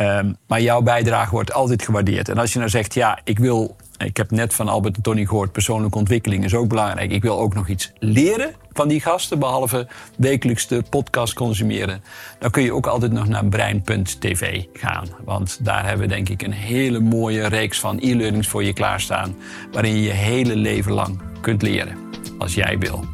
Um, 0.00 0.36
maar 0.46 0.60
jouw 0.60 0.80
bijdrage 0.80 1.30
wordt 1.30 1.52
altijd 1.52 1.82
gewaardeerd. 1.82 2.28
En 2.28 2.38
als 2.38 2.52
je 2.52 2.58
nou 2.58 2.70
zegt, 2.70 2.94
ja, 2.94 3.18
ik 3.24 3.38
wil 3.38 3.76
ik 4.04 4.16
heb 4.16 4.30
net 4.30 4.54
van 4.54 4.68
Albert 4.68 4.96
en 4.96 5.02
Tony 5.02 5.26
gehoord, 5.26 5.52
persoonlijke 5.52 5.98
ontwikkeling 5.98 6.44
is 6.44 6.54
ook 6.54 6.68
belangrijk. 6.68 7.10
Ik 7.10 7.22
wil 7.22 7.38
ook 7.38 7.54
nog 7.54 7.68
iets 7.68 7.92
leren 7.98 8.54
van 8.72 8.88
die 8.88 9.00
gasten, 9.00 9.38
behalve 9.38 9.88
wekelijks 10.16 10.66
de 10.66 10.82
podcast 10.90 11.34
consumeren. 11.34 12.02
Dan 12.38 12.50
kun 12.50 12.62
je 12.62 12.74
ook 12.74 12.86
altijd 12.86 13.12
nog 13.12 13.28
naar 13.28 13.44
brein.tv 13.46 14.64
gaan. 14.72 15.06
Want 15.24 15.58
daar 15.64 15.86
hebben 15.86 16.08
we 16.08 16.14
denk 16.14 16.28
ik 16.28 16.42
een 16.42 16.52
hele 16.52 17.00
mooie 17.00 17.46
reeks 17.46 17.80
van 17.80 17.98
e-learnings 17.98 18.48
voor 18.48 18.64
je 18.64 18.72
klaarstaan. 18.72 19.36
Waarin 19.72 19.94
je 19.94 20.02
je 20.02 20.10
hele 20.10 20.56
leven 20.56 20.92
lang 20.92 21.20
kunt 21.40 21.62
leren, 21.62 21.96
als 22.38 22.54
jij 22.54 22.78
wil. 22.78 23.04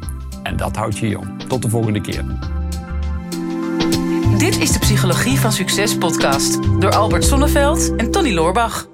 En 0.43 0.57
dat 0.57 0.75
houdt 0.75 0.97
je 0.97 1.07
jong. 1.07 1.43
Tot 1.47 1.61
de 1.61 1.69
volgende 1.69 2.01
keer. 2.01 2.25
Dit 4.37 4.59
is 4.59 4.71
de 4.71 4.79
Psychologie 4.79 5.39
van 5.39 5.51
Succes 5.51 5.97
podcast 5.97 6.59
door 6.79 6.95
Albert 6.95 7.25
Sonneveld 7.25 7.95
en 7.95 8.11
Tony 8.11 8.33
Loorbach. 8.33 8.87